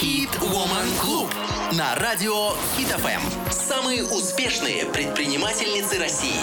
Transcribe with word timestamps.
Hit 0.00 0.30
Woman 0.40 0.88
Club 1.02 1.28
на 1.76 1.94
радио 1.96 2.52
Hit 2.78 2.88
FM. 3.02 3.20
Самые 3.50 4.02
успешные 4.02 4.86
предпринимательницы 4.86 5.98
России. 5.98 6.40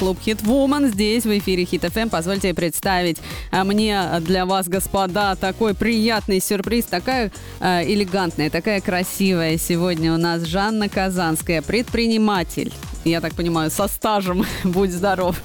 Клуб 0.00 0.18
Hit 0.26 0.42
Woman 0.42 0.88
здесь 0.88 1.22
в 1.22 1.38
эфире 1.38 1.62
Hit 1.62 1.88
FM. 1.88 2.10
Позвольте 2.10 2.52
представить 2.54 3.18
а, 3.52 3.62
мне 3.62 4.04
для 4.22 4.46
вас, 4.46 4.66
господа, 4.66 5.36
такой 5.36 5.74
приятный 5.74 6.40
сюрприз, 6.40 6.86
такая 6.86 7.30
э, 7.60 7.84
элегантная, 7.84 8.50
такая 8.50 8.80
красивая. 8.80 9.58
Сегодня 9.58 10.12
у 10.12 10.16
нас 10.16 10.42
Жанна 10.42 10.88
Казанская, 10.88 11.62
предприниматель 11.62 12.72
я 13.04 13.20
так 13.20 13.34
понимаю, 13.34 13.70
со 13.70 13.86
стажем, 13.86 14.44
будь 14.64 14.90
здоров, 14.90 15.40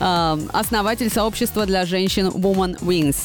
а, 0.00 0.36
основатель 0.52 1.10
сообщества 1.10 1.64
для 1.64 1.86
женщин 1.86 2.26
Woman 2.26 2.76
Wings 2.80 3.18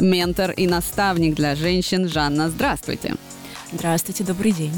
ментор 0.00 0.50
и 0.50 0.66
наставник 0.66 1.34
для 1.34 1.54
женщин 1.54 2.08
Жанна. 2.08 2.50
Здравствуйте. 2.50 3.14
Здравствуйте, 3.72 4.22
добрый 4.22 4.52
день. 4.52 4.72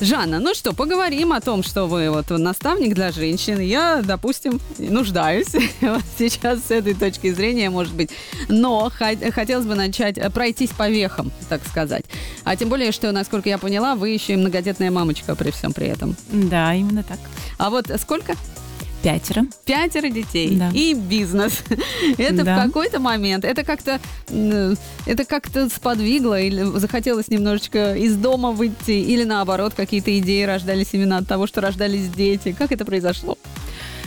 Жанна, 0.00 0.38
ну 0.38 0.54
что, 0.54 0.74
поговорим 0.74 1.32
о 1.32 1.40
том, 1.40 1.62
что 1.62 1.86
вы 1.86 2.10
вот 2.10 2.28
наставник 2.28 2.94
для 2.94 3.10
женщин. 3.10 3.58
Я, 3.58 4.02
допустим, 4.02 4.60
нуждаюсь 4.78 5.48
сейчас 6.18 6.64
с 6.64 6.70
этой 6.70 6.94
точки 6.94 7.32
зрения, 7.32 7.70
может 7.70 7.94
быть. 7.94 8.10
Но 8.48 8.90
хотелось 8.90 9.64
бы 9.64 9.74
начать, 9.74 10.18
э, 10.18 10.28
пройтись 10.28 10.70
по 10.70 10.90
вехам, 10.90 11.32
так 11.48 11.66
сказать. 11.66 12.04
А 12.44 12.54
тем 12.54 12.68
более, 12.68 12.92
что, 12.92 13.10
насколько 13.12 13.48
я 13.48 13.56
поняла, 13.56 13.94
вы 13.94 14.10
еще 14.10 14.34
и 14.34 14.36
многодетная 14.36 14.90
мамочка 14.90 15.34
при 15.34 15.50
всем 15.50 15.72
при 15.72 15.86
этом. 15.86 16.14
Да, 16.30 16.74
именно 16.74 17.02
так. 17.02 17.18
А 17.56 17.70
вот 17.70 17.90
сколько? 17.98 18.34
Пятеро. 19.04 19.44
Пятеро 19.66 20.08
детей. 20.08 20.56
Да. 20.56 20.70
И 20.72 20.94
бизнес. 20.94 21.62
Это 22.18 22.42
да. 22.42 22.56
в 22.58 22.66
какой-то 22.66 23.00
момент, 23.00 23.44
это 23.44 23.62
как-то, 23.62 24.00
это 25.06 25.24
как-то 25.26 25.68
сподвигло 25.68 26.40
или 26.40 26.62
захотелось 26.78 27.28
немножечко 27.28 27.94
из 27.94 28.16
дома 28.16 28.52
выйти, 28.52 28.92
или 28.92 29.24
наоборот, 29.24 29.74
какие-то 29.74 30.18
идеи 30.18 30.44
рождались 30.44 30.88
именно 30.92 31.18
от 31.18 31.28
того, 31.28 31.46
что 31.46 31.60
рождались 31.60 32.08
дети. 32.08 32.56
Как 32.58 32.72
это 32.72 32.86
произошло? 32.86 33.36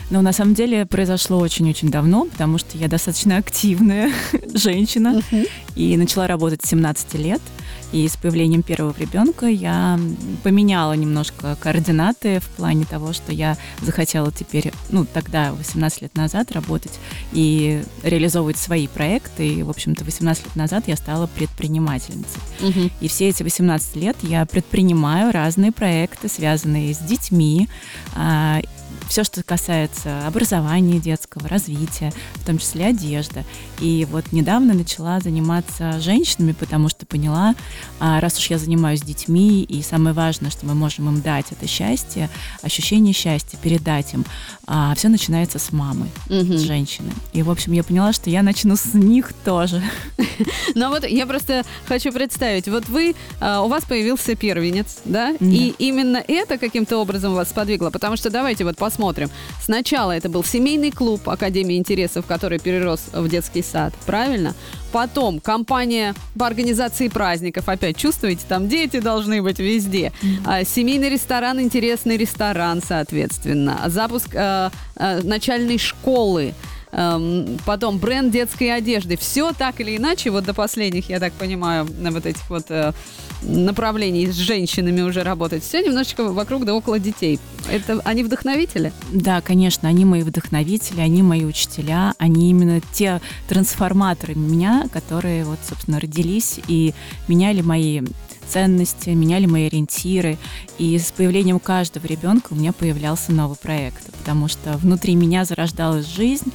Но 0.09 0.22
на 0.22 0.31
самом 0.31 0.56
деле 0.56 0.86
произошло 0.86 1.38
очень-очень 1.38 1.89
давно, 1.89 2.26
потому 2.26 2.58
что 2.58 2.78
я 2.78 2.88
достаточно 2.88 3.38
активная 3.38 4.11
женщина 4.54 5.22
uh-huh. 5.32 5.50
и 5.76 5.98
начала 5.98 6.28
работать 6.28 6.64
с 6.64 6.70
17 6.70 7.14
лет. 7.16 7.42
И 7.91 8.07
с 8.07 8.17
появлением 8.17 8.63
первого 8.63 8.93
ребенка 8.97 9.45
я 9.45 9.99
поменяла 10.43 10.93
немножко 10.93 11.55
координаты 11.59 12.39
в 12.39 12.47
плане 12.49 12.85
того, 12.85 13.13
что 13.13 13.31
я 13.31 13.57
захотела 13.81 14.31
теперь, 14.31 14.73
ну, 14.89 15.05
тогда, 15.05 15.53
18 15.53 16.02
лет 16.02 16.15
назад, 16.15 16.52
работать 16.52 16.99
и 17.31 17.83
реализовывать 18.03 18.58
свои 18.58 18.88
проекты. 18.88 19.47
И, 19.47 19.63
в 19.63 19.69
общем-то, 19.69 20.03
18 20.03 20.45
лет 20.45 20.55
назад 20.55 20.83
я 20.88 20.97
стала 20.97 21.27
предпринимательницей. 21.27 22.41
Угу. 22.61 22.91
И 23.02 23.08
все 23.08 23.30
эти 23.30 23.43
18 23.43 23.95
лет 23.95 24.17
я 24.21 24.45
предпринимаю 24.45 25.31
разные 25.31 25.71
проекты, 25.71 26.27
связанные 26.27 26.93
с 26.93 26.99
детьми, 26.99 27.69
а, 28.15 28.61
все, 29.08 29.23
что 29.23 29.41
касается 29.44 30.27
образования 30.27 31.00
детского, 31.00 31.47
развития, 31.47 32.11
в 32.36 32.45
том 32.45 32.58
числе 32.58 32.88
одежда. 32.88 33.44
И 33.80 34.08
вот 34.09 34.31
недавно 34.31 34.73
начала 34.73 35.19
заниматься 35.19 35.99
женщинами, 35.99 36.52
потому 36.52 36.89
что 36.89 37.05
поняла, 37.05 37.55
а, 37.99 38.19
раз 38.19 38.38
уж 38.38 38.47
я 38.47 38.58
занимаюсь 38.58 39.02
детьми, 39.02 39.64
и 39.64 39.81
самое 39.81 40.14
важное, 40.14 40.52
что 40.52 40.66
мы 40.66 40.75
можем 40.75 41.08
им 41.09 41.22
дать, 41.22 41.47
это 41.52 41.67
счастье, 41.67 42.30
ощущение 42.61 43.14
счастья, 43.14 43.58
передать 43.58 44.14
им, 44.14 44.25
а, 44.66 44.94
все 44.95 45.09
начинается 45.09 45.59
с 45.59 45.71
мамы, 45.71 46.08
угу. 46.30 46.53
с 46.58 46.61
женщины. 46.61 47.11
И, 47.33 47.44
в 47.44 47.49
общем, 47.49 47.73
я 47.73 47.83
поняла, 47.83 48.14
что 48.14 48.30
я 48.30 48.44
начну 48.44 48.75
с 48.75 48.94
них 48.94 49.33
тоже. 49.45 49.81
Ну 50.75 50.89
вот 50.89 51.08
я 51.08 51.25
просто 51.25 51.64
хочу 51.88 52.11
представить, 52.11 52.67
вот 52.67 52.88
вы, 52.88 53.16
а, 53.39 53.64
у 53.64 53.67
вас 53.67 53.83
появился 53.86 54.36
первенец, 54.36 54.97
да? 55.05 55.36
И 55.39 55.73
именно 55.80 56.23
это 56.27 56.58
каким-то 56.59 56.97
образом 56.97 57.33
вас 57.33 57.49
сподвигло, 57.49 57.89
потому 57.89 58.16
что 58.16 58.30
давайте 58.30 58.64
вот 58.64 58.77
посмотрим 58.77 58.97
посмотрим. 58.98 59.30
Сначала 59.62 60.12
это 60.12 60.27
был 60.27 60.44
семейный 60.44 60.92
клуб 60.92 61.30
Академии 61.30 61.77
интересов, 61.77 62.26
который 62.26 62.58
перерос 62.58 63.02
в 63.14 63.30
детский 63.30 63.61
сад, 63.61 63.94
правильно? 64.05 64.55
Потом 64.92 65.39
компания 65.39 66.16
по 66.38 66.48
организации 66.48 67.08
праздников. 67.08 67.70
Опять 67.70 67.98
чувствуете, 67.98 68.42
там 68.48 68.67
дети 68.67 68.99
должны 68.99 69.44
быть 69.44 69.60
везде. 69.60 70.11
Mm-hmm. 70.21 70.66
семейный 70.66 71.10
ресторан, 71.10 71.61
интересный 71.61 72.17
ресторан, 72.17 72.82
соответственно. 72.82 73.83
Запуск 73.88 74.30
э, 74.33 74.70
э, 74.95 75.21
начальной 75.21 75.77
школы. 75.77 76.54
Эм, 76.92 77.60
потом 77.66 78.00
бренд 78.00 78.32
детской 78.32 78.76
одежды. 78.76 79.17
Все 79.17 79.52
так 79.52 79.80
или 79.82 79.98
иначе, 79.98 80.32
вот 80.32 80.45
до 80.45 80.54
последних, 80.54 81.10
я 81.10 81.20
так 81.20 81.33
понимаю, 81.33 81.88
на 82.00 82.11
вот 82.11 82.26
этих 82.26 82.50
вот 82.50 82.66
э, 82.70 82.94
направлений 83.42 84.27
с 84.27 84.36
женщинами 84.36 85.02
уже 85.02 85.23
работать. 85.23 85.64
Все 85.64 85.81
немножечко 85.81 86.23
вокруг 86.31 86.65
да 86.65 86.73
около 86.73 86.99
детей. 86.99 87.39
Это 87.70 88.02
они 88.03 88.23
вдохновители? 88.23 88.92
Да, 89.11 89.42
конечно, 89.42 89.89
они 89.89 90.05
мои 90.05 90.23
вдохновители, 90.23 91.02
они 91.02 91.21
мои 91.21 91.45
учителя, 91.45 92.14
они 92.17 92.49
именно 92.49 92.81
те 92.93 93.21
трансформаторы 93.49 94.36
меня, 94.36 94.87
которые 94.92 95.43
вот, 95.43 95.59
собственно, 95.67 95.99
родились 95.99 96.59
и 96.67 96.93
меняли 97.27 97.61
мои 97.61 98.02
ценности, 98.47 99.09
меняли 99.09 99.45
мои 99.45 99.67
ориентиры. 99.67 100.37
И 100.77 100.97
с 100.97 101.11
появлением 101.11 101.59
каждого 101.59 102.05
ребенка 102.05 102.47
у 102.52 102.55
меня 102.55 102.71
появлялся 102.71 103.31
новый 103.31 103.58
проект, 103.58 104.11
потому 104.17 104.47
что 104.47 104.77
внутри 104.77 105.15
меня 105.15 105.45
зарождалась 105.45 106.05
жизнь, 106.05 106.52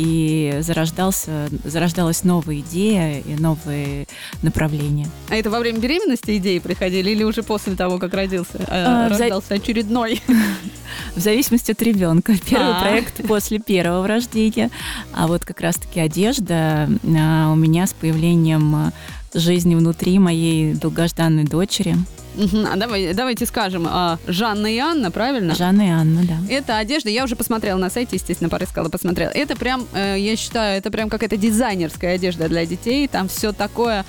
и 0.00 0.60
зарождался, 0.62 1.48
зарождалась 1.64 2.24
новая 2.24 2.60
идея 2.60 3.20
и 3.20 3.34
новые 3.34 4.06
направления. 4.42 5.08
А 5.28 5.36
это 5.36 5.50
во 5.50 5.60
время 5.60 5.78
беременности 5.78 6.38
идеи 6.38 6.58
приходили 6.58 7.10
или 7.10 7.22
уже 7.22 7.42
после 7.42 7.76
того, 7.76 7.98
как 7.98 8.14
родился, 8.14 8.58
э, 8.58 8.64
а, 8.68 9.08
рождался 9.10 9.48
за... 9.48 9.54
очередной? 9.56 10.22
В 11.16 11.20
зависимости 11.20 11.72
от 11.72 11.82
ребенка. 11.82 12.34
Первый 12.48 12.72
а. 12.72 12.80
проект 12.80 13.26
после 13.26 13.58
первого 13.58 14.06
рождения, 14.08 14.70
а 15.12 15.26
вот 15.26 15.44
как 15.44 15.60
раз-таки 15.60 16.00
одежда 16.00 16.88
а, 17.04 17.52
у 17.52 17.56
меня 17.56 17.86
с 17.86 17.92
появлением 17.92 18.92
жизни 19.34 19.74
внутри 19.74 20.18
моей 20.18 20.74
долгожданной 20.74 21.44
дочери. 21.44 21.96
Угу. 22.40 22.66
А 22.72 22.76
давай, 22.76 23.12
давайте 23.12 23.44
скажем, 23.44 23.86
а, 23.86 24.18
Жанна 24.26 24.66
и 24.66 24.78
Анна, 24.78 25.10
правильно? 25.10 25.54
Жанна 25.54 25.82
и 25.82 25.90
Анна, 25.90 26.22
да. 26.24 26.38
Это 26.52 26.78
одежда, 26.78 27.10
я 27.10 27.24
уже 27.24 27.36
посмотрела 27.36 27.78
на 27.78 27.90
сайте, 27.90 28.16
естественно, 28.16 28.48
порыскала, 28.48 28.88
посмотрела. 28.88 29.30
Это 29.30 29.56
прям, 29.56 29.86
э, 29.92 30.16
я 30.18 30.36
считаю, 30.36 30.78
это 30.78 30.90
прям 30.90 31.10
какая-то 31.10 31.36
дизайнерская 31.36 32.14
одежда 32.14 32.48
для 32.48 32.64
детей. 32.64 33.06
Там 33.08 33.28
все 33.28 33.52
такое, 33.52 34.06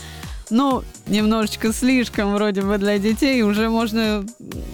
ну, 0.50 0.84
немножечко 1.08 1.74
слишком 1.74 2.34
вроде 2.34 2.62
бы 2.62 2.78
для 2.78 2.98
детей. 3.00 3.42
Уже 3.42 3.70
можно 3.70 4.26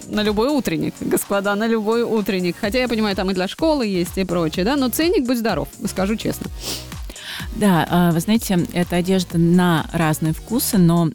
на 0.08 0.22
любой 0.22 0.50
утренник, 0.50 0.94
господа, 1.00 1.56
на 1.56 1.66
любой 1.68 2.04
утренник. 2.04 2.58
Хотя 2.62 2.80
я 2.80 2.88
понимаю, 2.88 3.16
там 3.16 3.32
и 3.32 3.34
для 3.34 3.48
школы 3.48 3.88
есть 3.88 4.18
и 4.20 4.24
прочее, 4.24 4.66
да, 4.66 4.76
но 4.76 4.90
ценник, 4.90 5.26
будь 5.26 5.40
здоров, 5.40 5.68
скажу 5.88 6.16
честно. 6.16 6.48
Да, 7.56 7.88
а, 7.90 8.12
вы 8.12 8.20
знаете, 8.20 8.60
это 8.74 8.98
одежда 8.98 9.38
на 9.38 9.86
разные 9.92 10.34
вкусы, 10.34 10.78
но 10.78 11.10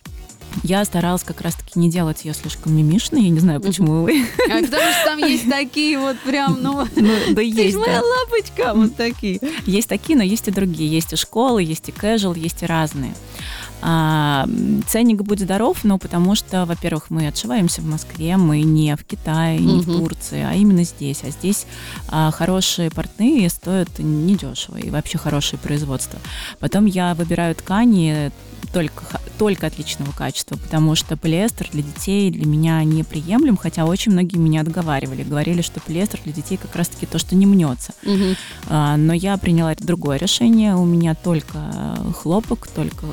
я 0.63 0.85
старалась 0.85 1.23
как 1.23 1.41
раз-таки 1.41 1.79
не 1.79 1.91
делать 1.91 2.25
ее 2.25 2.35
слишком 2.35 2.77
мимишной, 2.77 3.23
я 3.23 3.29
не 3.31 3.41
знаю, 3.41 3.61
почему 3.61 4.03
вы. 4.03 4.25
А 4.51 4.63
потому 4.63 4.93
что 4.93 5.05
там 5.05 5.19
есть 5.27 5.49
такие 5.49 5.99
вот 5.99 6.19
прям, 6.21 6.63
ну, 6.63 6.87
ну 6.97 7.13
да 7.31 7.43
есть, 7.43 7.77
моя 7.77 8.01
да. 8.01 8.07
лапочка, 8.07 8.73
вот 8.75 8.97
такие. 8.97 9.41
Есть 9.67 9.89
такие, 9.89 10.17
но 10.17 10.25
есть 10.25 10.49
и 10.49 10.51
другие. 10.51 10.91
Есть 10.91 11.13
и 11.13 11.17
школы, 11.17 11.63
есть 11.63 11.89
и 11.89 11.93
casual, 11.93 12.39
есть 12.39 12.63
и 12.63 12.67
разные. 12.67 13.15
А, 13.83 14.47
ценник 14.87 15.23
будет 15.23 15.41
здоров, 15.41 15.83
но 15.83 15.99
потому 15.99 16.35
что, 16.35 16.65
во-первых, 16.67 17.11
мы 17.11 17.27
отшиваемся 17.27 17.81
в 17.81 17.87
Москве, 17.87 18.37
мы 18.37 18.63
не 18.63 18.97
в 18.97 19.05
Китае, 19.05 19.59
не 19.59 19.75
угу. 19.75 19.83
в 19.83 19.85
Турции, 19.85 20.47
а 20.49 20.55
именно 20.55 20.85
здесь. 20.85 21.23
А 21.25 21.31
здесь 21.31 21.67
а, 22.09 22.31
хорошие 22.31 22.91
портные 22.91 23.51
стоят 23.51 23.99
недешево 23.99 24.77
и 24.77 24.91
вообще 24.91 25.19
хорошее 25.19 25.61
производство. 25.61 26.19
Потом 26.61 26.87
я 26.87 27.15
выбираю 27.15 27.55
ткани 27.57 28.31
только, 28.73 29.21
только 29.39 29.67
отличного 29.67 30.13
качества, 30.13 30.57
потому 30.57 30.95
что 30.95 31.17
полиэстер 31.17 31.69
для 31.73 31.83
детей 31.83 32.31
для 32.31 32.47
меня 32.47 32.83
неприемлем, 32.85 33.57
хотя 33.57 33.85
очень 33.85 34.13
многие 34.13 34.39
меня 34.39 34.63
отговаривали, 34.63 35.23
говорили, 35.23 35.63
что 35.63 35.81
полиэстер 35.81 36.21
для 36.25 36.33
детей 36.33 36.57
как 36.57 36.75
раз-таки 36.75 37.07
то, 37.07 37.19
что 37.19 37.35
не 37.35 37.47
мнется. 37.47 37.93
Угу. 38.05 38.37
А, 38.69 38.97
но 38.97 39.13
я 39.13 39.37
приняла 39.37 39.75
другое 39.79 40.17
решение, 40.17 40.75
у 40.75 40.85
меня 40.85 41.15
только 41.15 41.99
хлопок, 42.17 42.69
только 42.69 43.07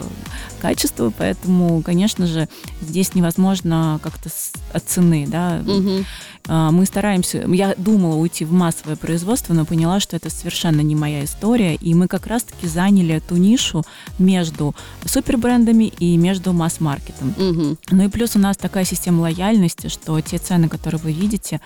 качество, 0.59 1.11
поэтому, 1.17 1.81
конечно 1.81 2.27
же, 2.27 2.47
здесь 2.81 3.15
невозможно 3.15 3.99
как-то 4.03 4.29
от 4.73 4.83
цены, 4.83 5.25
да. 5.27 5.63
Угу. 5.65 6.05
Мы 6.47 6.85
стараемся, 6.85 7.45
я 7.47 7.75
думала 7.77 8.15
уйти 8.15 8.43
в 8.43 8.51
массовое 8.51 8.95
производство, 8.95 9.53
но 9.53 9.65
поняла, 9.65 9.99
что 9.99 10.15
это 10.15 10.31
совершенно 10.31 10.81
не 10.81 10.95
моя 10.95 11.23
история, 11.23 11.75
и 11.75 11.93
мы 11.93 12.07
как 12.07 12.25
раз-таки 12.25 12.65
заняли 12.67 13.15
эту 13.15 13.35
нишу 13.35 13.83
между 14.17 14.73
супербрендами 15.05 15.93
и 15.99 16.17
между 16.17 16.53
масс-маркетом. 16.53 17.35
Угу. 17.37 17.77
Ну 17.91 18.03
и 18.03 18.07
плюс 18.07 18.35
у 18.35 18.39
нас 18.39 18.57
такая 18.57 18.83
система 18.83 19.21
лояльности, 19.21 19.89
что 19.89 20.19
те 20.21 20.39
цены, 20.39 20.69
которые 20.69 20.99
вы 20.99 21.11
видите, 21.11 21.61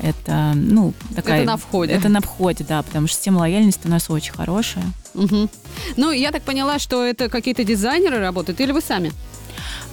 это, 0.00 0.52
ну, 0.54 0.92
такая... 1.16 1.42
Это 1.42 1.46
на 1.46 1.56
входе. 1.56 1.92
Это 1.92 2.08
на 2.08 2.20
входе, 2.20 2.64
да, 2.68 2.82
потому 2.82 3.08
что 3.08 3.16
система 3.16 3.38
лояльности 3.38 3.86
у 3.86 3.90
нас 3.90 4.08
очень 4.08 4.32
хорошая. 4.32 4.84
Угу. 5.14 5.48
Ну, 5.96 6.10
я 6.10 6.30
так 6.30 6.42
поняла, 6.42 6.78
что 6.78 7.04
это 7.04 7.28
какие-то 7.28 7.64
дизайнеры 7.64 8.18
работают 8.18 8.60
или 8.60 8.72
вы 8.72 8.80
сами? 8.80 9.12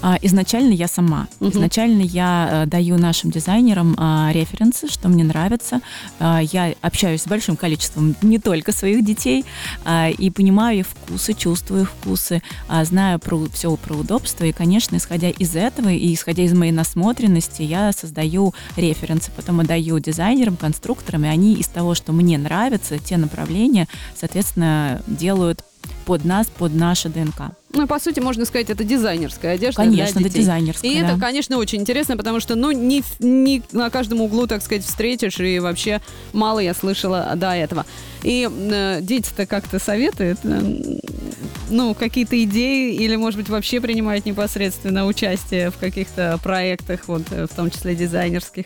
А, 0.02 0.18
изначально 0.22 0.74
я 0.74 0.88
сама. 0.88 1.28
Мгм. 1.40 1.52
Изначально 1.52 2.02
я 2.02 2.50
э, 2.52 2.66
даю 2.68 2.98
нашим 2.98 3.32
дизайнерам 3.32 3.96
а, 3.98 4.32
референсы, 4.32 4.88
что 4.88 5.10
мне 5.10 5.24
нравится. 5.24 5.82
А, 6.20 6.40
Я 6.42 6.74
общаюсь 6.82 7.24
с 7.24 7.28
большим 7.28 7.56
количеством 7.56 8.16
не 8.22 8.40
только 8.40 8.72
своих 8.72 9.04
детей 9.04 9.46
и 10.18 10.30
понимаю 10.30 10.80
их 10.80 10.88
вкусы, 10.88 11.34
чувствую 11.34 11.84
их 11.84 11.92
вкусы, 11.92 12.42
знаю 12.84 13.20
про, 13.20 13.46
все 13.54 13.76
про 13.76 13.96
удобство. 13.96 14.44
И, 14.44 14.52
конечно, 14.52 14.96
исходя 14.96 15.30
из 15.30 15.56
этого 15.56 15.90
и 15.90 16.14
исходя 16.14 16.44
из 16.44 16.54
моей 16.54 16.72
насмотренности, 16.72 17.62
я 17.62 17.92
создаю 17.92 18.54
референсы, 18.76 19.32
потом 19.36 19.60
отдаю 19.60 20.00
дизайнерам, 20.00 20.58
конструкторам, 20.58 21.26
и 21.26 21.28
они 21.28 21.54
из 21.56 21.68
того, 21.68 21.96
что 21.96 22.12
мне 22.12 22.38
нравится, 22.38 23.00
те 23.00 23.18
направления, 23.18 23.88
соответственно, 24.20 25.02
делают 25.08 25.64
под 26.06 26.26
нас, 26.26 26.48
под 26.48 26.74
наше 26.74 27.10
ДНК. 27.10 27.52
Ну, 27.76 27.88
по 27.88 28.00
сути, 28.00 28.20
можно 28.22 28.46
сказать, 28.46 28.70
это 28.70 28.84
дизайнерская 28.84 29.56
одежда 29.56 29.82
Конечно, 29.82 30.06
для 30.06 30.22
это 30.22 30.30
детей. 30.30 30.40
дизайнерская. 30.40 30.92
И 30.92 31.02
да. 31.02 31.10
это, 31.10 31.20
конечно, 31.20 31.58
очень 31.58 31.82
интересно, 31.82 32.16
потому 32.16 32.40
что, 32.40 32.56
ну, 32.56 32.72
не, 32.72 33.04
не 33.20 33.64
на 33.74 33.90
каждом 33.90 34.22
углу, 34.22 34.48
так 34.48 34.62
сказать, 34.62 34.86
встретишь, 34.86 35.40
и 35.40 35.60
вообще 35.60 36.02
мало 36.32 36.60
я 36.60 36.74
слышала 36.74 37.34
до 37.36 37.52
этого. 37.52 37.86
И 38.24 38.50
э, 38.50 39.00
дети-то 39.02 39.46
как-то 39.46 39.80
советуют, 39.80 40.40
э, 40.44 41.00
ну, 41.70 41.94
какие-то 41.94 42.42
идеи, 42.44 42.94
или, 42.96 43.16
может 43.16 43.40
быть, 43.40 43.50
вообще 43.50 43.82
принимают 43.82 44.26
непосредственно 44.26 45.06
участие 45.06 45.72
в 45.72 45.78
каких-то 45.78 46.40
проектах, 46.44 47.02
вот, 47.08 47.24
э, 47.32 47.48
в 47.52 47.56
том 47.56 47.70
числе 47.72 47.96
дизайнерских. 47.96 48.66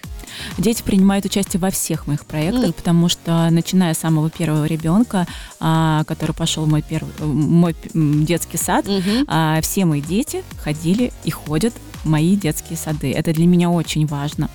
Дети 0.58 0.82
принимают 0.84 1.26
участие 1.26 1.60
во 1.60 1.70
всех 1.72 2.08
моих 2.08 2.26
проектах, 2.26 2.66
М. 2.66 2.74
потому 2.74 3.10
что 3.10 3.50
начиная 3.50 3.94
с 3.94 4.00
самого 4.00 4.30
первого 4.30 4.66
ребенка, 4.66 5.28
а, 5.60 6.04
который 6.06 6.34
пошел 6.34 6.66
в 6.66 6.70
мой 6.70 6.82
первый 6.82 7.12
мой 7.24 7.76
детский 7.94 8.58
сад, 8.58 8.86
а, 9.28 9.60
все 9.62 9.86
мои 9.86 10.02
дети 10.02 10.44
ходили 10.62 11.12
и 11.24 11.32
ходят 11.32 11.74
мои 12.04 12.36
детские 12.36 12.78
сады. 12.78 13.12
Это 13.12 13.34
для 13.34 13.46
меня 13.46 13.70
очень 13.70 14.06
важно. 14.06 14.50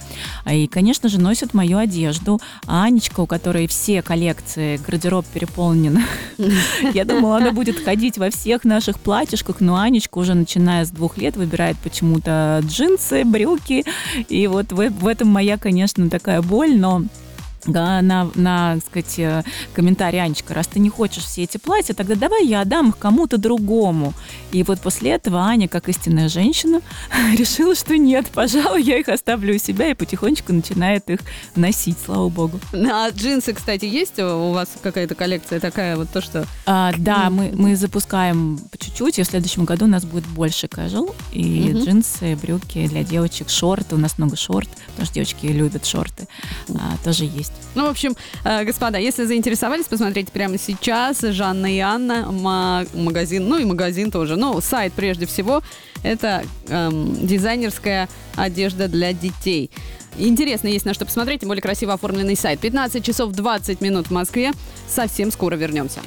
А, 0.45 0.55
И, 0.55 0.67
конечно 0.67 1.09
же, 1.09 1.21
носят 1.21 1.55
мою 1.55 1.79
одежду. 1.79 2.41
А 2.67 2.85
Анечка, 2.85 3.21
у 3.21 3.27
которой 3.27 3.67
все 3.67 4.03
коллекции, 4.03 4.81
гардероб 4.87 5.27
переполнен, 5.27 6.01
я 6.95 7.05
думала, 7.05 7.39
она 7.39 7.53
будет 7.53 7.79
ходить 7.85 8.19
во 8.19 8.31
всех 8.31 8.65
наших 8.65 9.01
платьишках, 9.01 9.61
но 9.61 9.77
Анечка 9.77 10.19
уже 10.19 10.35
начиная 10.35 10.85
с 10.85 10.91
двух 10.91 11.19
лет 11.19 11.37
выбирает 11.37 11.77
почему-то 11.79 12.61
джинсы, 12.65 13.25
брюки. 13.25 13.85
И 14.29 14.47
вот 14.47 14.73
в, 14.73 15.07
этом 15.07 15.29
моя, 15.29 15.59
конечно, 15.59 16.09
такая 16.11 16.43
боль, 16.43 16.77
но 16.77 17.03
на, 17.67 18.31
на, 18.35 18.79
сказать, 18.87 19.19
э, 19.19 19.43
комментарий 19.75 20.21
Анечка, 20.21 20.55
раз 20.55 20.67
ты 20.67 20.79
не 20.79 20.91
хочешь 20.91 21.25
все 21.25 21.43
эти 21.45 21.57
платья, 21.59 21.95
тогда 21.95 22.15
давай 22.15 22.47
я 22.47 22.61
отдам 22.61 22.91
их 22.91 22.99
кому-то 22.99 23.39
другому. 23.39 24.13
И 24.53 24.63
вот 24.63 24.81
после 24.81 25.13
этого 25.13 25.41
Аня, 25.41 25.69
как 25.69 25.89
истинная 25.89 26.29
женщина, 26.29 26.81
решила, 27.39 27.75
что 27.75 27.97
нет, 27.97 28.27
пожалуй, 28.33 28.83
я 28.83 28.99
их 28.99 29.09
оставлю 29.09 29.55
у 29.55 29.59
себя 29.59 29.91
и 29.91 29.95
потихонечку 29.95 30.53
начинает 30.53 31.09
их 31.11 31.21
носить, 31.57 31.97
слава 32.05 32.29
богу. 32.29 32.61
А 32.73 33.09
джинсы, 33.11 33.53
кстати, 33.53 33.85
есть 33.85 34.19
у 34.19 34.53
вас 34.53 34.69
какая-то 34.83 35.15
коллекция 35.15 35.61
такая, 35.61 35.97
вот 35.97 36.11
то, 36.11 36.21
что... 36.21 36.47
А, 36.67 36.93
да, 36.99 37.31
мы, 37.31 37.53
мы 37.55 37.77
запускаем 37.77 38.59
по 38.71 38.79
чуть-чуть, 38.79 39.19
и 39.19 39.23
в 39.23 39.27
следующем 39.27 39.65
году 39.65 39.87
у 39.87 39.89
нас 39.89 40.05
будет 40.05 40.27
больше 40.27 40.67
casual, 40.67 41.15
и 41.33 41.71
Мгм. 41.71 41.83
джинсы, 41.85 42.37
брюки 42.37 42.87
для 42.87 43.03
девочек, 43.03 43.49
шорты, 43.49 43.95
у 43.95 43.99
нас 43.99 44.19
много 44.19 44.37
шорт, 44.37 44.69
потому 44.89 45.07
что 45.07 45.15
девочки 45.15 45.47
любят 45.47 45.87
шорты, 45.87 46.29
а, 46.69 46.97
тоже 47.03 47.25
есть. 47.25 47.53
Ну, 47.75 47.87
в 47.87 47.91
общем, 47.91 48.17
э, 48.45 48.65
господа, 48.65 48.99
если 48.99 49.25
заинтересовались, 49.25 49.87
посмотрите 49.87 50.31
прямо 50.31 50.59
сейчас. 50.59 51.21
Жанна 51.21 51.75
и 51.75 51.79
Анна, 51.81 52.31
ма- 52.31 52.87
магазин, 52.95 53.49
ну 53.49 53.59
и 53.59 53.65
магазин 53.65 54.11
тоже. 54.11 54.37
Ну, 54.37 54.61
сайт 54.61 54.93
прежде 54.93 55.27
всего. 55.27 55.63
Это 56.03 56.45
эм, 56.69 57.27
дизайнерская 57.27 58.09
одежда 58.37 58.89
для 58.89 59.13
детей. 59.13 59.71
Интересно, 60.17 60.69
есть 60.69 60.85
на 60.85 60.95
что 60.95 61.05
посмотреть, 61.05 61.41
тем 61.41 61.49
более 61.49 61.63
красиво 61.63 61.95
оформленный 61.95 62.37
сайт. 62.37 62.61
15 62.61 63.05
часов 63.05 63.33
20 63.33 63.81
минут 63.81 64.07
в 64.07 64.11
Москве. 64.13 64.53
Совсем 64.89 65.33
скоро 65.33 65.57
вернемся. 65.57 66.01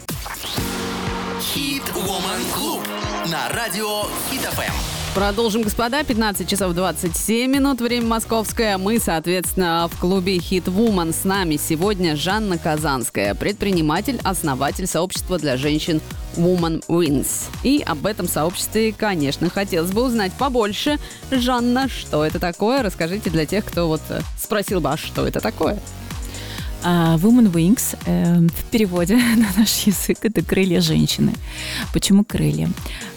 Хит 1.41 1.83
Woman 1.93 3.29
на 3.29 3.49
радио 3.49 4.03
Хит 4.31 4.41
ФМ. 4.41 4.96
Продолжим, 5.17 5.63
господа. 5.63 6.03
15 6.03 6.47
часов 6.47 6.75
27 6.75 7.49
минут, 7.49 7.81
время 7.81 8.05
московское. 8.05 8.77
Мы, 8.77 8.99
соответственно, 8.99 9.89
в 9.91 9.99
клубе 9.99 10.37
Hit 10.37 10.65
Woman. 10.65 11.11
С 11.11 11.23
нами 11.23 11.57
сегодня 11.57 12.15
Жанна 12.15 12.59
Казанская, 12.59 13.33
предприниматель, 13.33 14.19
основатель 14.23 14.85
сообщества 14.85 15.39
для 15.39 15.57
женщин 15.57 16.01
Woman 16.35 16.85
Wins. 16.87 17.49
И 17.63 17.81
об 17.83 18.05
этом 18.05 18.27
сообществе, 18.27 18.93
конечно, 18.93 19.49
хотелось 19.49 19.89
бы 19.89 20.03
узнать 20.03 20.33
побольше. 20.33 20.99
Жанна, 21.31 21.89
что 21.89 22.23
это 22.23 22.37
такое? 22.37 22.83
Расскажите 22.83 23.31
для 23.31 23.47
тех, 23.47 23.65
кто 23.65 23.87
вот 23.87 24.01
э, 24.09 24.21
спросил 24.37 24.85
а 24.85 24.97
что 24.97 25.25
это 25.25 25.39
такое? 25.39 25.79
А, 26.83 27.17
Woman 27.17 27.51
Wings 27.51 27.97
э, 28.05 28.35
в 28.35 28.65
переводе 28.69 29.15
на 29.35 29.47
наш 29.57 29.87
язык 29.87 30.19
это 30.21 30.43
крылья 30.43 30.79
женщины. 30.79 31.33
Почему 31.91 32.23
крылья? 32.23 32.69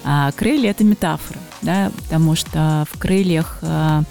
А, 0.02 0.32
крылья 0.32 0.70
это 0.70 0.82
метафора, 0.82 1.38
да, 1.62 1.92
потому 2.04 2.34
что 2.34 2.86
в 2.90 2.98
крыльях 2.98 3.58
а, 3.62 4.02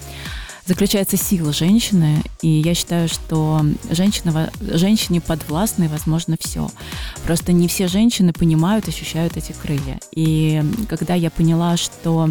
заключается 0.65 1.17
сила 1.17 1.51
женщины, 1.51 2.21
и 2.41 2.47
я 2.47 2.75
считаю, 2.75 3.09
что 3.09 3.65
женщина, 3.89 4.51
женщине 4.61 5.19
подвластно 5.19 5.85
и 5.85 5.87
возможно 5.87 6.37
все. 6.39 6.69
Просто 7.25 7.51
не 7.51 7.67
все 7.67 7.87
женщины 7.87 8.33
понимают, 8.33 8.87
ощущают 8.87 9.35
эти 9.35 9.51
крылья. 9.51 9.99
И 10.13 10.63
когда 10.87 11.15
я 11.15 11.31
поняла, 11.31 11.75
что 11.75 12.29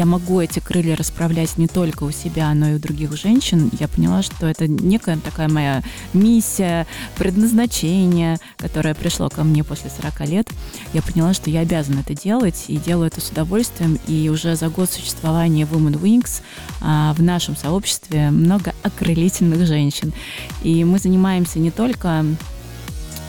я 0.00 0.06
могу 0.06 0.40
эти 0.40 0.60
крылья 0.60 0.96
расправлять 0.96 1.58
не 1.58 1.68
только 1.68 2.04
у 2.04 2.10
себя, 2.10 2.54
но 2.54 2.70
и 2.70 2.74
у 2.76 2.78
других 2.78 3.14
женщин, 3.18 3.70
я 3.78 3.86
поняла, 3.86 4.22
что 4.22 4.46
это 4.46 4.66
некая 4.66 5.18
такая 5.18 5.46
моя 5.46 5.82
миссия, 6.14 6.86
предназначение, 7.18 8.38
которое 8.56 8.94
пришло 8.94 9.28
ко 9.28 9.44
мне 9.44 9.62
после 9.62 9.90
40 9.90 10.20
лет. 10.26 10.48
Я 10.94 11.02
поняла, 11.02 11.34
что 11.34 11.50
я 11.50 11.60
обязана 11.60 12.00
это 12.00 12.14
делать, 12.14 12.64
и 12.68 12.78
делаю 12.78 13.08
это 13.08 13.20
с 13.20 13.28
удовольствием. 13.28 13.98
И 14.06 14.30
уже 14.30 14.56
за 14.56 14.70
год 14.70 14.90
существования 14.90 15.64
Women 15.70 16.00
Wings 16.00 16.40
а, 16.80 17.12
в 17.12 17.22
нашем 17.22 17.54
сообществе 17.54 18.30
много 18.30 18.74
окрылительных 18.82 19.66
женщин. 19.66 20.14
И 20.62 20.82
мы 20.82 20.98
занимаемся 20.98 21.58
не 21.58 21.70
только 21.70 22.24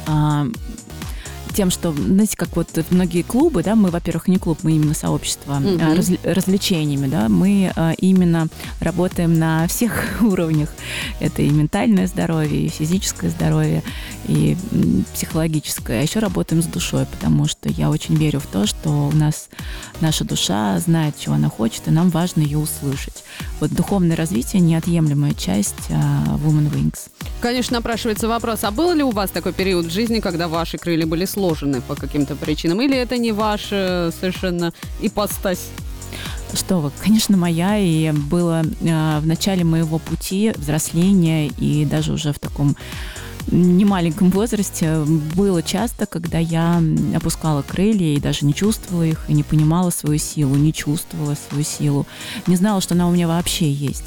а, 0.08 0.48
тем, 1.52 1.70
что, 1.72 1.92
знаете, 1.92 2.36
как 2.38 2.56
вот 2.56 2.68
многие 2.90 3.22
клубы, 3.22 3.64
да, 3.64 3.76
мы, 3.76 3.90
во-первых, 3.90 4.28
не 4.28 4.38
клуб, 4.38 4.60
мы 4.64 4.74
именно 4.74 4.94
сообщество, 4.94 5.56
Мгм. 5.56 5.82
а, 5.82 5.96
разли- 5.96 6.20
развлечениями, 6.24 7.08
да, 7.08 7.30
мы 7.30 7.72
а, 7.76 7.92
именно 7.98 8.48
работаем 8.80 9.38
на 9.38 9.68
всех 9.68 9.94
уровнях. 10.22 10.70
Это 11.20 11.42
и 11.42 11.50
ментальное 11.50 12.08
здоровье, 12.08 12.66
и 12.66 12.70
физическое 12.70 13.30
здоровье, 13.30 13.84
и 14.32 14.58
психологическое. 15.14 16.00
А 16.00 16.02
еще 16.02 16.20
работаем 16.20 16.62
с 16.62 16.66
душой, 16.66 17.06
потому 17.06 17.48
что 17.48 17.70
я 17.70 17.90
очень 17.90 18.16
верю 18.16 18.40
в 18.40 18.48
то, 18.48 18.66
что 18.66 18.90
у 18.90 19.12
нас 19.12 19.50
наша 20.00 20.24
душа 20.24 20.80
знает, 20.80 21.16
чего 21.20 21.36
она 21.36 21.50
хочет, 21.50 21.88
и 21.88 21.92
нам 21.92 22.10
важно 22.10 22.42
ее 22.42 22.58
услышать. 22.58 23.24
Вот 23.60 23.72
духовное 23.72 24.16
развитие– 24.16 24.62
неотъемлемая 24.62 25.34
часть 25.34 25.90
а, 25.90 26.38
Woman 26.38 26.72
Wings. 26.72 27.10
Конечно, 27.42 27.78
напрашивается 27.78 28.28
вопрос, 28.28 28.64
а 28.64 28.72
был 28.72 28.94
ли 28.94 29.04
у 29.04 29.12
вас 29.12 29.30
такой 29.30 29.54
период 29.54 29.88
в 29.88 29.92
жизни, 29.92 30.20
когда 30.20 30.48
ваши 30.48 30.78
крылья 30.78 31.06
были 31.06 31.26
сложены 31.26 31.82
по 31.82 31.96
каким-то 31.96 32.36
причинам? 32.36 32.82
Или 32.82 32.96
это 32.96 33.18
не 33.18 33.32
ваша 33.32 34.14
совершенно 34.20 34.74
ипостась? 35.02 35.70
Что 36.54 36.80
вы, 36.80 36.92
конечно, 37.02 37.38
моя, 37.38 37.78
и 37.78 38.12
было 38.12 38.64
э, 38.64 39.20
в 39.20 39.26
начале 39.26 39.64
моего 39.64 40.00
пути 40.00 40.52
взросления 40.56 41.48
и 41.48 41.86
даже 41.86 42.12
уже 42.12 42.34
в 42.34 42.40
таком 42.40 42.76
немаленьком 43.48 44.30
возрасте 44.30 45.04
было 45.36 45.64
часто, 45.64 46.06
когда 46.06 46.38
я 46.38 46.82
опускала 47.16 47.62
крылья 47.62 48.16
и 48.16 48.20
даже 48.20 48.46
не 48.46 48.54
чувствовала 48.54 49.04
их, 49.04 49.24
и 49.28 49.34
не 49.34 49.44
понимала 49.44 49.90
свою 49.90 50.20
силу, 50.20 50.56
не 50.56 50.74
чувствовала 50.74 51.36
свою 51.36 51.64
силу, 51.64 52.06
не 52.48 52.56
знала, 52.56 52.82
что 52.82 52.94
она 52.94 53.08
у 53.08 53.12
меня 53.12 53.28
вообще 53.28 53.72
есть. 53.72 54.06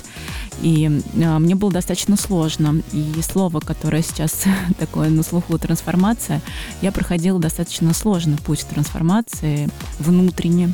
И 0.63 0.87
э, 1.15 1.39
мне 1.39 1.55
было 1.55 1.73
достаточно 1.73 2.17
сложно. 2.17 2.81
И 2.93 3.13
слово, 3.23 3.61
которое 3.61 4.03
сейчас 4.03 4.45
такое 4.79 5.11
на 5.11 5.23
слуху 5.23 5.59
трансформация, 5.59 6.41
я 6.81 6.93
проходила 6.93 7.39
достаточно 7.39 7.93
сложный 7.93 8.39
путь 8.39 8.67
трансформации 8.69 9.69
внутренне, 9.99 10.73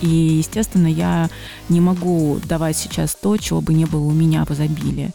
и, 0.00 0.08
естественно, 0.08 0.88
я 0.88 1.28
не 1.68 1.80
могу 1.80 2.40
давать 2.44 2.76
сейчас 2.76 3.14
то, 3.14 3.36
чего 3.36 3.60
бы 3.60 3.72
не 3.72 3.84
было 3.84 4.04
у 4.04 4.12
меня 4.12 4.44
в 4.44 4.50
изобилии. 4.50 5.12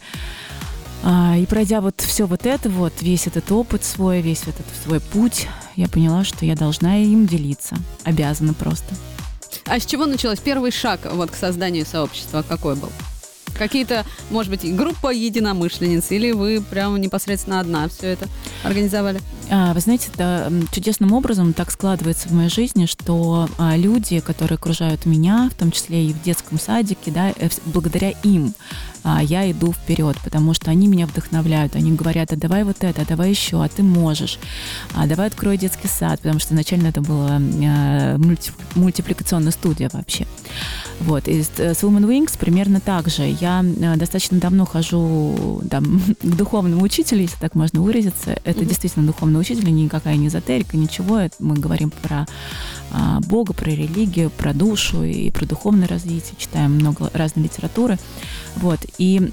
А, 1.03 1.36
И 1.38 1.45
пройдя 1.45 1.81
вот 1.81 2.00
все 2.00 2.25
вот 2.25 2.45
это 2.45 2.69
вот, 2.69 2.93
весь 3.01 3.27
этот 3.27 3.51
опыт 3.51 3.83
свой, 3.83 4.22
весь 4.22 4.43
этот 4.43 4.65
свой 4.83 5.01
путь, 5.01 5.48
я 5.75 5.88
поняла, 5.89 6.24
что 6.24 6.45
я 6.45 6.55
должна 6.55 6.98
им 6.98 7.27
делиться. 7.27 7.75
Обязана 8.03 8.53
просто. 8.53 8.95
А 9.65 9.79
с 9.79 9.86
чего 9.86 10.05
началось? 10.05 10.39
Первый 10.39 10.72
шаг 10.72 11.01
вот 11.12 11.31
к 11.31 11.36
созданию 11.36 11.86
сообщества 11.86 12.43
какой 12.48 12.75
был? 12.75 12.89
Какие-то, 13.57 14.03
может 14.31 14.50
быть, 14.51 14.75
группа 14.75 15.13
единомышленниц, 15.13 16.10
или 16.12 16.31
вы 16.31 16.62
прямо 16.62 16.98
непосредственно 16.98 17.60
одна 17.60 17.88
все 17.88 18.07
это 18.07 18.27
организовали? 18.63 19.22
А, 19.50 19.74
вы 19.74 19.80
знаете, 19.80 20.10
это 20.14 20.52
чудесным 20.72 21.14
образом 21.14 21.54
так 21.54 21.72
складывается 21.72 22.30
в 22.30 22.34
моей 22.34 22.50
жизни, 22.50 22.86
что 22.86 23.50
а, 23.58 23.76
люди, 23.76 24.20
которые 24.20 24.56
окружают 24.56 25.06
меня, 25.06 25.50
в 25.52 25.58
том 25.58 25.72
числе 25.72 26.06
и 26.06 26.14
в 26.14 26.22
детском 26.22 26.60
садике, 26.60 27.12
да, 27.12 27.30
э, 27.30 27.50
благодаря 27.66 28.12
им 28.24 28.54
а, 29.04 29.22
я 29.22 29.50
иду 29.52 29.74
вперед, 29.74 30.18
потому 30.24 30.54
что 30.54 30.72
они 30.72 30.88
меня 30.88 31.06
вдохновляют, 31.06 31.76
они 31.76 31.92
говорят, 31.92 32.32
а 32.32 32.38
давай 32.38 32.64
вот 32.64 32.78
это, 32.84 33.02
а 33.02 33.06
давай 33.06 33.30
еще, 33.30 33.64
а 33.64 33.68
ты 33.68 33.84
можешь, 33.84 34.40
а 34.94 35.08
давай 35.08 35.28
открой 35.28 35.58
детский 35.58 35.88
сад, 35.88 36.22
потому 36.22 36.40
что 36.40 36.54
изначально 36.54 36.88
это 36.88 37.02
была 37.02 37.40
мульти, 37.40 38.52
мультипликационная 38.76 39.52
студия 39.52 39.90
вообще. 39.92 40.26
Вот, 41.02 41.28
и 41.28 41.44
с, 41.44 41.50
с 41.50 41.84
Women 41.84 42.08
Wings 42.08 42.38
примерно 42.40 42.80
так 42.80 43.10
же. 43.10 43.24
Я 43.24 43.64
достаточно 43.98 44.40
давно 44.40 44.66
хожу 44.66 45.62
там, 45.70 46.02
к 46.22 46.36
духовному 46.36 46.82
учителю, 46.84 47.22
если 47.22 47.38
так 47.38 47.56
можно 47.56 47.82
выразиться. 47.82 48.38
Это 48.44 48.62
mm-hmm. 48.62 48.66
действительно 48.66 49.08
духовный 49.08 49.40
учитель, 49.44 49.72
никакая 49.72 50.16
не 50.16 50.28
эзотерика, 50.28 50.76
ничего. 50.78 51.20
Это 51.20 51.36
мы 51.40 51.56
говорим 51.56 51.92
про 51.92 52.26
а, 52.92 53.20
Бога, 53.22 53.54
про 53.54 53.70
религию, 53.70 54.30
про 54.30 54.54
душу 54.54 55.04
и 55.04 55.30
про 55.30 55.46
духовное 55.46 55.88
развитие. 55.88 56.36
Читаем 56.38 56.74
много 56.74 57.10
разной 57.14 57.46
литературы. 57.46 57.98
Вот. 58.56 58.80
И 58.98 59.32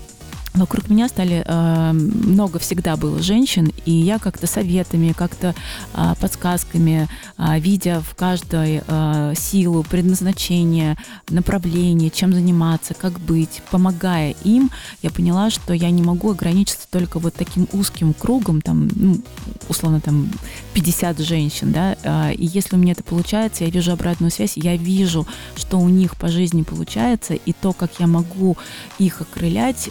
Вокруг 0.55 0.89
меня 0.89 1.09
стали 1.09 1.45
э, 1.47 1.93
много 1.93 2.59
всегда 2.59 2.97
было 2.97 3.23
женщин, 3.23 3.73
и 3.87 3.93
я 3.93 4.19
как-то 4.19 4.49
советами, 4.49 5.13
как-то 5.13 5.55
э, 5.95 6.15
подсказками, 6.21 7.09
э, 7.39 7.61
видя 7.61 8.01
в 8.01 8.17
каждой 8.17 8.83
э, 8.85 9.35
силу, 9.37 9.85
предназначение, 9.85 10.97
направление, 11.29 12.11
чем 12.11 12.33
заниматься, 12.33 12.95
как 12.95 13.21
быть, 13.21 13.63
помогая 13.71 14.35
им, 14.43 14.73
я 15.03 15.11
поняла, 15.11 15.51
что 15.51 15.73
я 15.73 15.91
не 15.91 16.03
могу 16.03 16.33
ограничиться 16.33 16.89
только 16.91 17.21
вот 17.21 17.35
таким 17.35 17.69
узким 17.73 18.13
кругом, 18.13 18.61
там, 18.61 18.91
ну, 18.97 19.21
условно, 19.69 20.01
там 20.01 20.29
50 20.75 21.21
женщин, 21.21 21.71
да, 21.71 21.97
э, 22.03 22.35
и 22.35 22.45
если 22.45 22.75
у 22.75 22.79
меня 22.79 22.93
это 22.93 23.05
получается, 23.05 23.63
я 23.63 23.71
вижу 23.71 23.93
обратную 23.93 24.33
связь, 24.33 24.57
я 24.57 24.77
вижу, 24.77 25.29
что 25.55 25.79
у 25.79 25.89
них 25.89 26.17
по 26.17 26.27
жизни 26.27 26.63
получается, 26.63 27.35
и 27.35 27.53
то, 27.53 27.73
как 27.73 28.01
я 28.01 28.09
могу 28.09 28.57
их 28.99 29.21
окрылять, 29.21 29.91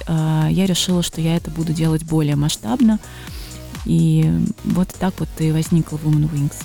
я 0.49 0.65
решила, 0.65 1.03
что 1.03 1.21
я 1.21 1.35
это 1.35 1.51
буду 1.51 1.73
делать 1.73 2.03
более 2.03 2.35
масштабно. 2.35 2.99
И 3.85 4.29
вот 4.65 4.89
так 4.99 5.13
вот 5.19 5.29
и 5.39 5.51
возникла 5.51 5.97
Women 5.97 6.29
Wings. 6.31 6.55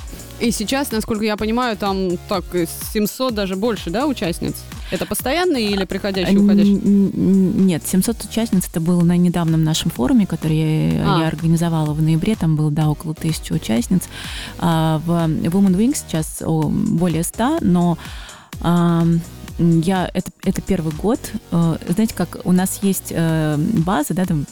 И 0.41 0.51
сейчас, 0.51 0.91
насколько 0.91 1.25
я 1.25 1.37
понимаю, 1.37 1.77
там 1.77 2.19
так 2.29 2.45
700 2.93 3.35
даже 3.35 3.55
больше, 3.55 3.91
да, 3.91 4.07
участниц? 4.07 4.57
Это 4.91 5.07
постоянные 5.07 5.71
или 5.71 5.85
приходящие, 5.85 6.39
уходящие? 6.41 6.75
Нет, 6.75 7.87
700 7.87 8.25
участниц 8.25 8.69
это 8.69 8.81
было 8.81 9.03
на 9.03 9.17
недавнем 9.17 9.63
нашем 9.63 9.91
форуме, 9.91 10.27
который 10.27 10.57
я, 10.97 11.17
а. 11.17 11.21
я 11.21 11.29
организовала 11.29 11.93
в 11.95 12.03
ноябре, 12.03 12.35
там 12.35 12.57
было, 12.57 12.71
да, 12.71 12.89
около 12.89 13.15
тысячи 13.15 13.53
участниц. 13.53 14.03
А 14.59 15.01
в 15.07 15.11
Women 15.11 15.77
Wings 15.77 16.05
сейчас 16.07 16.43
более 16.45 17.23
100, 17.23 17.59
но 17.61 17.97
я 19.59 20.11
это, 20.13 20.31
это 20.45 20.61
первый 20.63 20.93
год. 20.95 21.21
Э, 21.51 21.77
знаете, 21.89 22.15
как 22.15 22.39
у 22.45 22.53
нас 22.53 22.81
есть 22.83 23.09
э, 23.11 23.57
база, 23.57 24.15
да, 24.15 24.25
там 24.25 24.47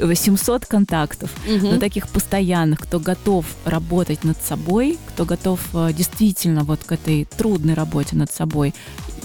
800 0.00 0.66
контактов, 0.66 1.30
угу. 1.46 1.68
но 1.68 1.78
таких 1.78 2.08
постоянных, 2.08 2.80
кто 2.80 3.00
готов 3.00 3.46
работать 3.64 4.22
над 4.24 4.40
собой, 4.42 4.98
кто 5.08 5.24
готов 5.24 5.60
э, 5.74 5.92
действительно 5.92 6.64
вот 6.64 6.80
к 6.84 6.92
этой 6.92 7.24
трудной 7.24 7.74
работе 7.74 8.16
над 8.16 8.30
собой, 8.30 8.74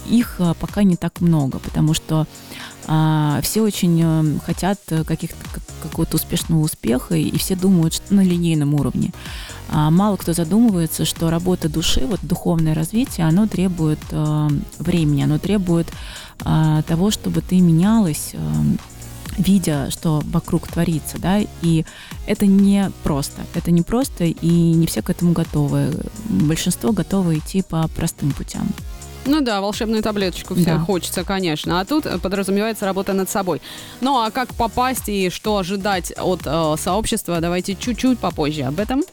их 0.09 0.41
пока 0.59 0.83
не 0.83 0.97
так 0.97 1.21
много, 1.21 1.59
потому 1.59 1.93
что 1.93 2.27
а, 2.87 3.39
все 3.41 3.61
очень 3.61 4.37
хотят 4.45 4.77
каких-то 5.07 5.37
какого-то 5.81 6.17
успешного 6.17 6.59
успеха, 6.59 7.15
и 7.15 7.37
все 7.37 7.55
думают, 7.55 7.93
что 7.93 8.13
на 8.13 8.21
линейном 8.21 8.73
уровне. 8.73 9.13
А 9.75 9.89
мало 9.89 10.17
кто 10.17 10.33
задумывается, 10.33 11.03
что 11.03 11.31
работа 11.31 11.67
души, 11.67 12.05
вот 12.05 12.19
духовное 12.21 12.75
развитие, 12.75 13.25
оно 13.25 13.47
требует 13.47 13.99
э, 14.11 14.49
времени, 14.77 15.23
оно 15.23 15.39
требует 15.39 15.87
э, 16.45 16.83
того, 16.87 17.09
чтобы 17.09 17.41
ты 17.41 17.59
менялась, 17.59 18.31
э, 18.33 18.37
видя, 19.35 19.89
что 19.89 20.21
вокруг 20.25 20.67
творится, 20.67 21.17
да, 21.17 21.39
и 21.63 21.85
это 22.27 22.45
не 22.45 22.91
просто, 23.01 23.41
это 23.55 23.71
не 23.71 23.81
просто, 23.81 24.25
и 24.25 24.47
не 24.47 24.85
все 24.85 25.01
к 25.01 25.09
этому 25.09 25.33
готовы. 25.33 25.91
Большинство 26.29 26.91
готовы 26.91 27.39
идти 27.39 27.63
по 27.63 27.87
простым 27.87 28.31
путям. 28.31 28.67
Ну 29.25 29.41
да, 29.41 29.61
волшебную 29.61 30.03
таблеточку 30.03 30.53
всем 30.55 30.79
да. 30.79 30.85
хочется, 30.85 31.23
конечно. 31.23 31.79
А 31.79 31.85
тут 31.85 32.05
подразумевается 32.21 32.85
работа 32.85 33.13
над 33.13 33.29
собой. 33.29 33.61
Ну 34.01 34.17
а 34.17 34.31
как 34.31 34.53
попасть 34.53 35.07
и 35.07 35.29
что 35.29 35.57
ожидать 35.57 36.11
от 36.17 36.41
э, 36.45 36.75
сообщества, 36.77 37.39
давайте 37.39 37.75
чуть-чуть 37.75 38.19
попозже 38.19 38.63
об 38.63 38.79
этом. 38.79 39.03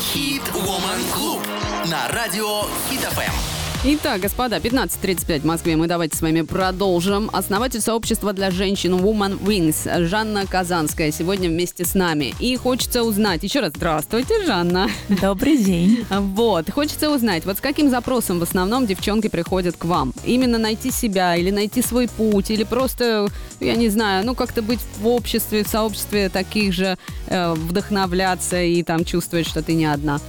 Хит 0.00 0.42
Woman 0.54 1.02
Club 1.14 1.90
на 1.90 2.08
радио 2.08 2.62
Хит 2.88 3.00
ФМ. 3.00 3.61
Итак, 3.84 4.20
господа, 4.20 4.58
15.35 4.58 5.40
в 5.40 5.44
Москве. 5.44 5.74
Мы 5.74 5.88
давайте 5.88 6.16
с 6.16 6.22
вами 6.22 6.42
продолжим. 6.42 7.28
Основатель 7.32 7.80
сообщества 7.80 8.32
для 8.32 8.52
женщин 8.52 8.94
Woman 8.94 9.40
Wings 9.42 10.04
Жанна 10.06 10.46
Казанская 10.46 11.10
сегодня 11.10 11.48
вместе 11.48 11.84
с 11.84 11.94
нами. 11.94 12.32
И 12.38 12.56
хочется 12.56 13.02
узнать, 13.02 13.42
еще 13.42 13.58
раз, 13.58 13.72
здравствуйте, 13.74 14.46
Жанна. 14.46 14.88
Добрый 15.08 15.56
день. 15.56 16.06
Вот, 16.10 16.70
хочется 16.70 17.10
узнать, 17.10 17.44
вот 17.44 17.58
с 17.58 17.60
каким 17.60 17.90
запросом 17.90 18.38
в 18.38 18.44
основном 18.44 18.86
девчонки 18.86 19.26
приходят 19.28 19.76
к 19.76 19.84
вам? 19.84 20.12
Именно 20.24 20.58
найти 20.58 20.92
себя 20.92 21.34
или 21.34 21.50
найти 21.50 21.82
свой 21.82 22.06
путь, 22.06 22.52
или 22.52 22.62
просто, 22.62 23.26
я 23.58 23.74
не 23.74 23.88
знаю, 23.88 24.24
ну 24.24 24.36
как-то 24.36 24.62
быть 24.62 24.80
в 25.00 25.08
обществе, 25.08 25.64
в 25.64 25.68
сообществе 25.68 26.28
таких 26.28 26.72
же, 26.72 26.96
э, 27.26 27.52
вдохновляться 27.54 28.62
и 28.62 28.84
там 28.84 29.04
чувствовать, 29.04 29.48
что 29.48 29.60
ты 29.60 29.74
не 29.74 29.86
одна? 29.86 30.20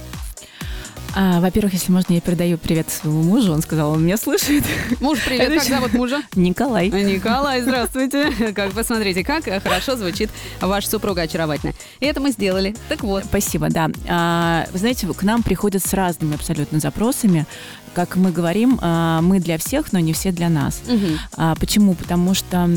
А, 1.16 1.40
во-первых, 1.40 1.72
если 1.74 1.92
можно, 1.92 2.12
я 2.12 2.20
передаю 2.20 2.58
привет 2.58 2.90
своему 2.90 3.22
мужу. 3.22 3.52
Он 3.52 3.62
сказал, 3.62 3.92
он 3.92 4.04
меня 4.04 4.16
слышит. 4.16 4.64
Муж, 5.00 5.20
привет. 5.24 5.48
Это 5.48 5.58
как 5.60 5.68
зовут 5.68 5.92
мужа? 5.92 6.22
Николай. 6.34 6.90
Николай, 6.90 7.62
здравствуйте. 7.62 8.32
Как 8.52 8.72
посмотрите, 8.72 9.22
как 9.22 9.44
хорошо 9.62 9.96
звучит 9.96 10.30
ваша 10.60 10.88
супруга 10.88 11.22
очаровательная. 11.22 11.74
И 12.00 12.06
это 12.06 12.20
мы 12.20 12.32
сделали. 12.32 12.74
Так 12.88 13.02
вот. 13.02 13.24
Спасибо, 13.24 13.68
да. 13.70 13.90
А, 14.08 14.66
вы 14.72 14.78
знаете, 14.78 15.06
к 15.06 15.22
нам 15.22 15.42
приходят 15.42 15.84
с 15.84 15.92
разными 15.92 16.34
абсолютно 16.34 16.80
запросами. 16.80 17.46
Как 17.94 18.16
мы 18.16 18.32
говорим, 18.32 18.80
а, 18.82 19.20
мы 19.20 19.38
для 19.38 19.56
всех, 19.56 19.92
но 19.92 20.00
не 20.00 20.12
все 20.12 20.32
для 20.32 20.48
нас. 20.48 20.82
Угу. 20.88 21.54
Почему? 21.60 21.94
Потому 21.94 22.34
что 22.34 22.68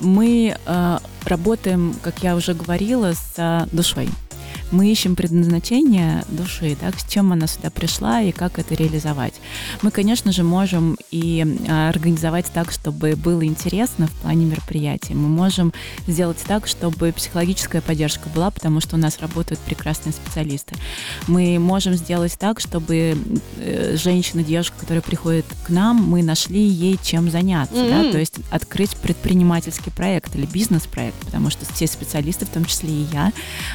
мы 0.00 0.56
а, 0.66 1.00
работаем, 1.24 1.94
как 2.02 2.24
я 2.24 2.34
уже 2.34 2.54
говорила, 2.54 3.12
с 3.14 3.68
душой 3.70 4.08
мы 4.70 4.90
ищем 4.90 5.16
предназначение 5.16 6.24
души, 6.28 6.76
так, 6.78 6.98
с 6.98 7.04
чем 7.08 7.32
она 7.32 7.46
сюда 7.46 7.70
пришла 7.70 8.22
и 8.22 8.32
как 8.32 8.58
это 8.58 8.74
реализовать. 8.74 9.34
Мы, 9.82 9.90
конечно 9.90 10.32
же, 10.32 10.42
можем 10.42 10.96
и 11.10 11.44
а, 11.68 11.88
организовать 11.88 12.46
так, 12.52 12.72
чтобы 12.72 13.14
было 13.16 13.44
интересно 13.44 14.08
в 14.08 14.12
плане 14.12 14.44
мероприятия. 14.46 15.14
Мы 15.14 15.28
можем 15.28 15.72
сделать 16.06 16.38
так, 16.46 16.66
чтобы 16.66 17.12
психологическая 17.12 17.80
поддержка 17.80 18.28
была, 18.28 18.50
потому 18.50 18.80
что 18.80 18.96
у 18.96 18.98
нас 18.98 19.20
работают 19.20 19.60
прекрасные 19.60 20.12
специалисты. 20.12 20.74
Мы 21.28 21.58
можем 21.58 21.94
сделать 21.94 22.36
так, 22.38 22.60
чтобы 22.60 23.16
э, 23.58 23.96
женщина, 23.96 24.42
девушка, 24.42 24.76
которая 24.80 25.02
приходит 25.02 25.46
к 25.64 25.70
нам, 25.70 25.96
мы 26.02 26.22
нашли 26.22 26.66
ей 26.66 26.98
чем 27.02 27.30
заняться, 27.30 27.76
mm-hmm. 27.76 28.02
да, 28.04 28.12
то 28.12 28.18
есть 28.18 28.34
открыть 28.50 28.96
предпринимательский 28.96 29.92
проект 29.92 30.34
или 30.34 30.46
бизнес-проект, 30.46 31.16
потому 31.24 31.50
что 31.50 31.64
все 31.72 31.86
специалисты, 31.86 32.46
в 32.46 32.50
том 32.50 32.64
числе 32.64 32.90
и 32.90 33.06
я, 33.12 33.32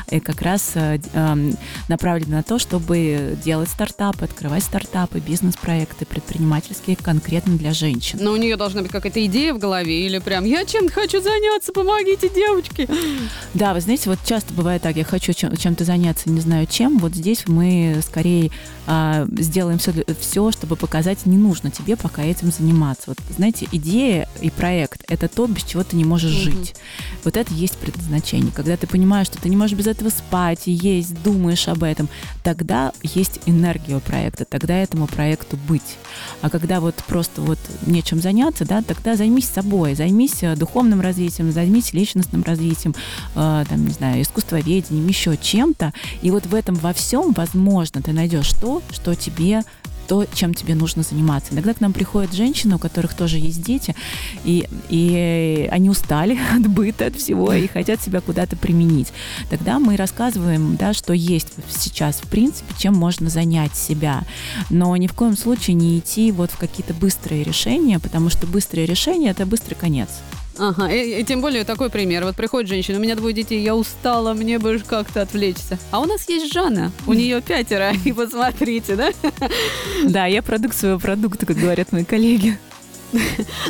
э, 0.07 0.19
как 0.19 0.41
раз 0.41 0.73
Э, 0.81 0.97
эм, 1.13 1.55
направлены 1.87 2.37
на 2.37 2.43
то, 2.43 2.57
чтобы 2.57 3.37
делать 3.43 3.69
стартапы, 3.69 4.25
открывать 4.25 4.63
стартапы, 4.63 5.19
бизнес-проекты 5.19 6.05
предпринимательские 6.05 6.95
конкретно 6.95 7.57
для 7.57 7.73
женщин. 7.73 8.19
Но 8.21 8.31
у 8.31 8.35
нее 8.35 8.55
должна 8.55 8.81
быть 8.81 8.91
какая-то 8.91 9.23
идея 9.25 9.53
в 9.53 9.59
голове 9.59 10.05
или 10.05 10.17
прям 10.19 10.45
«я 10.45 10.65
чем-то 10.65 10.91
хочу 10.91 11.21
заняться, 11.21 11.71
помогите, 11.71 12.29
девочки». 12.29 12.87
Да, 13.53 13.73
вы 13.73 13.81
знаете, 13.81 14.09
вот 14.09 14.19
часто 14.25 14.53
бывает 14.53 14.81
так, 14.81 14.95
я 14.95 15.03
хочу 15.03 15.33
чем- 15.33 15.55
чем-то 15.55 15.83
заняться, 15.83 16.29
не 16.29 16.41
знаю 16.41 16.65
чем. 16.65 16.97
Вот 16.97 17.13
здесь 17.13 17.47
мы 17.47 17.99
скорее 18.05 18.51
а, 18.87 19.27
сделаем 19.37 19.77
все, 19.77 19.93
все, 20.19 20.51
чтобы 20.51 20.75
показать, 20.75 21.25
не 21.25 21.37
нужно 21.37 21.69
тебе 21.69 21.95
пока 21.95 22.23
этим 22.23 22.51
заниматься. 22.51 23.03
Вот, 23.07 23.17
знаете, 23.35 23.67
идея 23.71 24.27
и 24.41 24.49
проект– 24.49 25.03
это 25.07 25.27
то, 25.27 25.45
без 25.47 25.63
чего 25.63 25.83
ты 25.83 25.95
не 25.95 26.03
можешь 26.03 26.31
mm-hmm. 26.31 26.51
жить. 26.51 26.75
Вот 27.23 27.37
это 27.37 27.53
есть 27.53 27.77
предназначение. 27.77 28.51
Когда 28.53 28.77
ты 28.77 28.87
понимаешь, 28.87 29.27
что 29.27 29.39
ты 29.39 29.49
не 29.49 29.55
можешь 29.55 29.77
без 29.77 29.87
этого 29.87 30.09
спать, 30.09 30.63
есть, 30.71 31.21
думаешь 31.23 31.67
об 31.67 31.83
этом, 31.83 32.09
тогда 32.43 32.91
есть 33.03 33.39
энергия 33.45 33.95
у 33.95 33.99
проекта, 33.99 34.45
тогда 34.45 34.75
этому 34.75 35.07
проекту 35.07 35.57
быть. 35.67 35.97
А 36.41 36.49
когда 36.49 36.79
вот 36.79 36.95
просто 37.07 37.41
вот 37.41 37.59
нечем 37.85 38.21
заняться, 38.21 38.65
да, 38.65 38.81
тогда 38.81 39.15
займись 39.15 39.47
собой, 39.47 39.95
займись 39.95 40.43
э, 40.43 40.55
духовным 40.55 41.01
развитием, 41.01 41.51
займись 41.51 41.93
личностным 41.93 42.43
развитием, 42.43 42.95
э, 43.35 43.65
там, 43.67 43.85
не 43.85 43.93
знаю, 43.93 44.21
искусствоведением, 44.21 45.07
еще 45.07 45.37
чем-то. 45.37 45.93
И 46.21 46.31
вот 46.31 46.45
в 46.45 46.55
этом 46.55 46.75
во 46.75 46.93
всем, 46.93 47.31
возможно, 47.33 48.01
ты 48.01 48.13
найдешь 48.13 48.51
то, 48.59 48.81
что 48.91 49.15
тебе 49.15 49.63
что, 50.11 50.25
чем 50.33 50.53
тебе 50.53 50.75
нужно 50.75 51.03
заниматься. 51.03 51.53
Иногда 51.53 51.73
к 51.73 51.79
нам 51.79 51.93
приходят 51.93 52.33
женщины, 52.33 52.75
у 52.75 52.79
которых 52.79 53.13
тоже 53.13 53.37
есть 53.37 53.63
дети, 53.63 53.95
и, 54.43 54.67
и 54.89 55.69
они 55.71 55.89
устали 55.89 56.37
от 56.53 56.67
быта, 56.67 57.05
от 57.05 57.15
всего, 57.15 57.53
и 57.53 57.67
хотят 57.67 58.01
себя 58.01 58.19
куда-то 58.19 58.57
применить. 58.57 59.13
Тогда 59.49 59.79
мы 59.79 59.95
рассказываем, 59.95 60.75
да, 60.75 60.93
что 60.93 61.13
есть 61.13 61.47
сейчас, 61.69 62.17
в 62.17 62.27
принципе, 62.27 62.73
чем 62.77 62.93
можно 62.93 63.29
занять 63.29 63.73
себя. 63.77 64.23
Но 64.69 64.97
ни 64.97 65.07
в 65.07 65.13
коем 65.13 65.37
случае 65.37 65.75
не 65.75 65.99
идти 65.99 66.33
вот 66.33 66.51
в 66.51 66.57
какие-то 66.57 66.93
быстрые 66.93 67.43
решения, 67.43 67.97
потому 67.97 68.29
что 68.29 68.47
быстрые 68.47 68.85
решения– 68.85 69.29
это 69.31 69.45
быстрый 69.45 69.75
конец. 69.75 70.09
Ага, 70.57 70.91
и, 70.91 71.21
и 71.21 71.23
тем 71.23 71.41
более 71.41 71.63
такой 71.63 71.89
пример. 71.89 72.23
Вот 72.25 72.35
приходит 72.35 72.69
женщина, 72.69 72.99
у 72.99 73.01
меня 73.01 73.15
двое 73.15 73.33
детей, 73.33 73.61
я 73.61 73.75
устала, 73.75 74.33
мне 74.33 74.59
бы 74.59 74.81
как-то 74.85 75.21
отвлечься. 75.21 75.79
А 75.91 75.99
у 75.99 76.05
нас 76.05 76.27
есть 76.27 76.53
Жанна, 76.53 76.91
у 77.07 77.13
нее 77.13 77.41
пятеро, 77.41 77.93
и 78.05 78.11
посмотрите, 78.11 78.95
да? 78.95 79.11
Да, 80.05 80.25
я 80.25 80.41
продукт 80.41 80.75
своего 80.75 80.99
продукта, 80.99 81.45
как 81.45 81.57
говорят 81.57 81.91
мои 81.91 82.03
коллеги. 82.03 82.57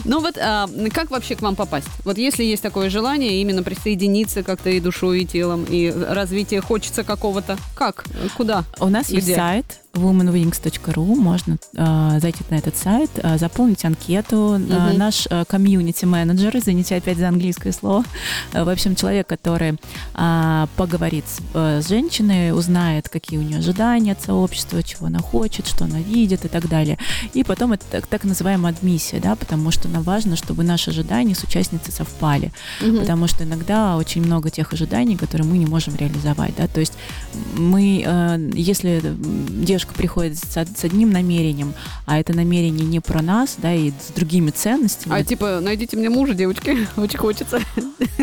Ну 0.06 0.20
вот 0.20 0.38
а, 0.38 0.70
как 0.94 1.10
вообще 1.10 1.36
к 1.36 1.42
вам 1.42 1.56
попасть? 1.56 1.88
Вот 2.06 2.18
если 2.18 2.44
есть 2.44 2.62
такое 2.62 2.90
желание 2.90 3.42
именно 3.42 3.64
присоединиться 3.64 4.44
как-то 4.44 4.70
и 4.70 4.80
душой, 4.80 5.22
и 5.22 5.26
телом, 5.26 5.66
и 5.68 5.92
развитие 5.92 6.62
хочется 6.62 7.04
какого-то, 7.04 7.58
как? 7.76 8.06
Куда? 8.38 8.64
У 8.80 8.88
нас 8.88 9.08
Где? 9.08 9.16
есть 9.16 9.36
сайт 9.36 9.82
womanwings.ru, 9.94 11.16
можно 11.16 11.58
э, 11.76 12.20
зайти 12.20 12.44
на 12.50 12.56
этот 12.56 12.78
сайт, 12.78 13.10
э, 13.16 13.38
заполнить 13.38 13.84
анкету. 13.86 14.56
Угу. 14.56 14.74
Э, 14.74 14.94
наш 14.94 15.28
комьюнити-менеджер, 15.48 16.56
извините 16.58 16.96
опять 16.96 17.18
за 17.18 17.28
английское 17.28 17.72
слово, 17.72 18.04
в 18.54 18.70
общем, 18.70 18.96
человек, 18.96 19.28
который 19.28 19.78
э, 20.16 20.68
поговорит 20.76 21.26
с, 21.28 21.40
э, 21.54 21.82
с 21.82 21.88
женщиной, 21.88 22.52
узнает, 22.52 23.10
какие 23.10 23.40
у 23.40 23.44
нее 23.44 23.60
ожидания 23.60 24.14
от 24.14 24.22
сообщества, 24.22 24.84
чего 24.84 25.08
она 25.08 25.20
хочет, 25.20 25.68
что 25.68 25.86
она 25.86 26.00
видит 26.00 26.46
и 26.46 26.48
так 26.48 26.68
далее. 26.68 26.98
И 27.34 27.44
потом 27.44 27.74
это 27.74 27.86
так, 27.92 28.08
так 28.08 28.24
называемая 28.24 28.74
адмиссия, 28.74 29.20
да, 29.20 29.36
потому 29.36 29.72
что 29.72 29.88
нам 29.88 30.04
важно, 30.04 30.36
чтобы 30.36 30.64
наши 30.64 30.92
ожидания 30.92 31.36
с 31.36 31.44
участницей 31.44 31.94
совпали, 31.94 32.52
угу. 32.82 33.00
потому 33.00 33.28
что 33.28 33.44
иногда 33.44 33.98
очень 33.98 34.24
много 34.24 34.50
тех 34.50 34.74
ожиданий, 34.74 35.18
которые 35.18 35.48
мы 35.48 35.58
не 35.58 35.66
можем 35.66 35.96
реализовать, 35.96 36.56
да, 36.58 36.68
то 36.68 36.80
есть 36.80 36.94
мы, 37.56 38.04
э, 38.06 38.50
если 38.54 39.02
девушка 39.12 39.81
девушка 39.82 39.98
приходит 39.98 40.38
с, 40.38 40.84
одним 40.84 41.10
намерением, 41.10 41.74
а 42.06 42.20
это 42.20 42.34
намерение 42.34 42.86
не 42.86 43.00
про 43.00 43.22
нас, 43.22 43.56
да, 43.58 43.74
и 43.74 43.92
с 43.92 44.14
другими 44.14 44.52
ценностями. 44.52 45.16
А 45.16 45.24
типа, 45.24 45.60
найдите 45.60 45.98
мне 45.98 46.10
мужа, 46.10 46.36
девочки, 46.36 46.88
очень 46.98 47.18
хочется. 47.18 47.60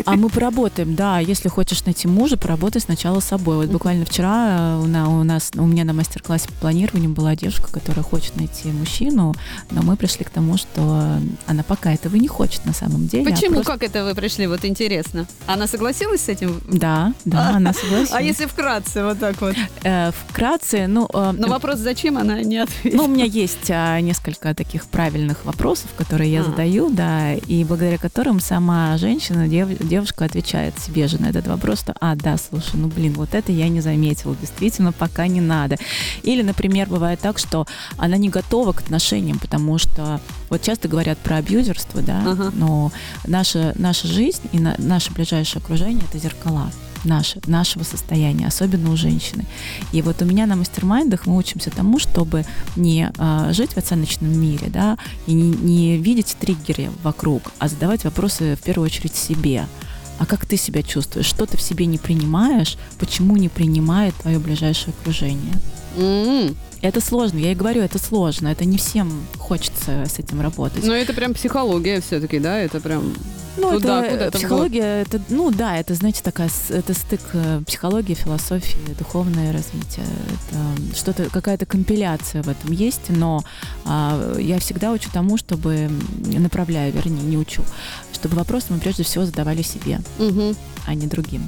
А 0.04 0.14
мы 0.14 0.28
поработаем, 0.28 0.94
да, 0.94 1.18
если 1.18 1.48
хочешь 1.48 1.84
найти 1.84 2.06
мужа, 2.06 2.36
поработай 2.36 2.80
сначала 2.80 3.18
с 3.20 3.24
собой. 3.24 3.56
Вот 3.56 3.66
буквально 3.68 4.04
вчера 4.04 4.76
э, 4.78 5.06
у 5.08 5.24
нас, 5.24 5.50
у 5.56 5.66
меня 5.66 5.84
на 5.84 5.92
мастер-классе 5.92 6.48
по 6.48 6.54
планированию 6.54 7.10
была 7.10 7.34
девушка, 7.34 7.72
которая 7.72 8.04
хочет 8.04 8.36
найти 8.36 8.68
мужчину, 8.68 9.34
но 9.70 9.82
мы 9.82 9.96
пришли 9.96 10.24
к 10.24 10.30
тому, 10.30 10.56
что 10.56 11.18
она 11.46 11.62
пока 11.64 11.92
этого 11.92 12.14
не 12.16 12.28
хочет 12.28 12.64
на 12.66 12.72
самом 12.72 13.08
деле. 13.08 13.26
А 13.28 13.34
Почему? 13.34 13.60
А 13.60 13.64
просто... 13.64 13.72
Как 13.72 13.82
это 13.82 14.04
вы 14.04 14.14
пришли? 14.14 14.46
Вот 14.46 14.64
интересно. 14.64 15.26
Она 15.46 15.66
согласилась 15.66 16.20
с 16.20 16.28
этим? 16.28 16.60
Да, 16.68 17.12
да, 17.24 17.56
она 17.56 17.72
согласилась. 17.72 18.10
А 18.18 18.22
если 18.22 18.46
вкратце, 18.46 19.04
вот 19.04 19.18
так 19.18 19.40
вот? 19.40 19.56
Э, 19.82 20.10
вкратце, 20.28 20.86
ну... 20.86 21.08
Э, 21.12 21.32
но 21.32 21.47
вопрос, 21.48 21.78
зачем 21.78 22.18
она 22.18 22.42
не 22.42 22.58
ответила? 22.58 23.02
Ну, 23.02 23.04
у 23.04 23.08
меня 23.08 23.24
есть 23.24 23.70
а, 23.70 24.00
несколько 24.00 24.54
таких 24.54 24.86
правильных 24.86 25.44
вопросов, 25.44 25.90
которые 25.96 26.32
я 26.32 26.40
а. 26.40 26.44
задаю, 26.44 26.90
да, 26.90 27.34
и 27.34 27.64
благодаря 27.64 27.98
которым 27.98 28.40
сама 28.40 28.96
женщина, 28.98 29.48
дев, 29.48 29.68
девушка 29.78 30.24
отвечает 30.24 30.78
себе 30.78 31.08
же 31.08 31.20
на 31.20 31.26
этот 31.26 31.46
вопрос, 31.46 31.80
что, 31.80 31.94
а, 32.00 32.14
да, 32.14 32.36
слушай, 32.36 32.74
ну, 32.74 32.88
блин, 32.88 33.14
вот 33.14 33.34
это 33.34 33.52
я 33.52 33.68
не 33.68 33.80
заметила, 33.80 34.36
действительно, 34.40 34.92
пока 34.92 35.26
не 35.26 35.40
надо. 35.40 35.76
Или, 36.22 36.42
например, 36.42 36.88
бывает 36.88 37.20
так, 37.20 37.38
что 37.38 37.66
она 37.96 38.16
не 38.16 38.28
готова 38.28 38.72
к 38.72 38.80
отношениям, 38.80 39.38
потому 39.38 39.78
что 39.78 40.20
вот 40.50 40.62
часто 40.62 40.88
говорят 40.88 41.18
про 41.18 41.36
абьюзерство, 41.36 42.02
да, 42.02 42.22
ага. 42.26 42.52
но 42.54 42.92
наша, 43.26 43.72
наша 43.76 44.06
жизнь 44.06 44.42
и 44.52 44.58
на, 44.58 44.74
наше 44.78 45.12
ближайшее 45.12 45.60
окружение– 45.60 46.04
это 46.08 46.18
зеркала 46.18 46.70
наше, 47.04 47.40
нашего 47.46 47.82
состояния, 47.82 48.46
особенно 48.46 48.90
у 48.90 48.96
женщины. 48.96 49.44
И 49.92 50.02
вот 50.02 50.22
у 50.22 50.24
меня 50.24 50.46
на 50.46 50.56
мастер-майндах 50.56 51.26
мы 51.26 51.36
учимся 51.36 51.70
тому, 51.70 51.98
чтобы 51.98 52.44
не 52.76 53.10
э, 53.16 53.52
жить 53.52 53.72
в 53.72 53.76
оценочном 53.76 54.30
мире, 54.40 54.68
да, 54.68 54.98
и 55.26 55.32
не, 55.32 55.50
не 55.50 55.96
видеть 55.98 56.36
триггеры 56.38 56.90
вокруг, 57.02 57.52
а 57.58 57.68
задавать 57.68 58.04
вопросы 58.04 58.56
в 58.56 58.62
первую 58.62 58.86
очередь 58.86 59.14
себе. 59.14 59.66
А 60.18 60.26
как 60.26 60.46
ты 60.46 60.56
себя 60.56 60.82
чувствуешь? 60.82 61.26
Что 61.26 61.46
ты 61.46 61.56
в 61.56 61.62
себе 61.62 61.86
не 61.86 61.98
принимаешь? 61.98 62.76
Почему 62.98 63.36
не 63.36 63.48
принимает 63.48 64.14
твое 64.16 64.38
ближайшее 64.38 64.92
окружение? 64.98 65.54
Mm-hmm. 65.96 66.56
Это 66.80 67.00
сложно, 67.00 67.38
я 67.38 67.52
и 67.52 67.54
говорю, 67.54 67.82
это 67.82 67.98
сложно, 67.98 68.48
это 68.48 68.64
не 68.64 68.78
всем 68.78 69.26
хочется 69.38 70.04
с 70.06 70.18
этим 70.18 70.40
работать. 70.40 70.84
Но 70.84 70.94
это 70.94 71.12
прям 71.12 71.34
психология 71.34 72.00
все-таки, 72.00 72.38
да, 72.38 72.58
это 72.58 72.80
прям 72.80 73.14
ну, 73.58 73.72
куда, 73.72 74.04
это, 74.04 74.10
куда 74.16 74.30
психология, 74.30 75.02
это, 75.02 75.20
ну 75.28 75.50
да, 75.50 75.76
это, 75.76 75.94
знаете, 75.94 76.22
такая, 76.22 76.48
это 76.68 76.94
стык 76.94 77.20
э, 77.32 77.60
психологии, 77.66 78.14
философии, 78.14 78.78
духовное 78.96 79.52
развитие, 79.52 80.06
это 80.28 80.96
что-то, 80.96 81.28
какая-то 81.30 81.66
компиляция 81.66 82.42
в 82.42 82.48
этом 82.48 82.72
есть, 82.72 83.08
но 83.08 83.42
а, 83.84 84.36
я 84.38 84.58
всегда 84.60 84.92
учу 84.92 85.10
тому, 85.12 85.36
чтобы, 85.36 85.90
направляю, 86.24 86.92
вернее, 86.92 87.22
не 87.22 87.36
учу, 87.36 87.62
чтобы 88.12 88.36
вопросы 88.36 88.66
мы 88.70 88.78
прежде 88.78 89.02
всего 89.02 89.24
задавали 89.24 89.62
себе, 89.62 90.00
угу. 90.18 90.54
а 90.86 90.94
не 90.94 91.06
другим. 91.06 91.42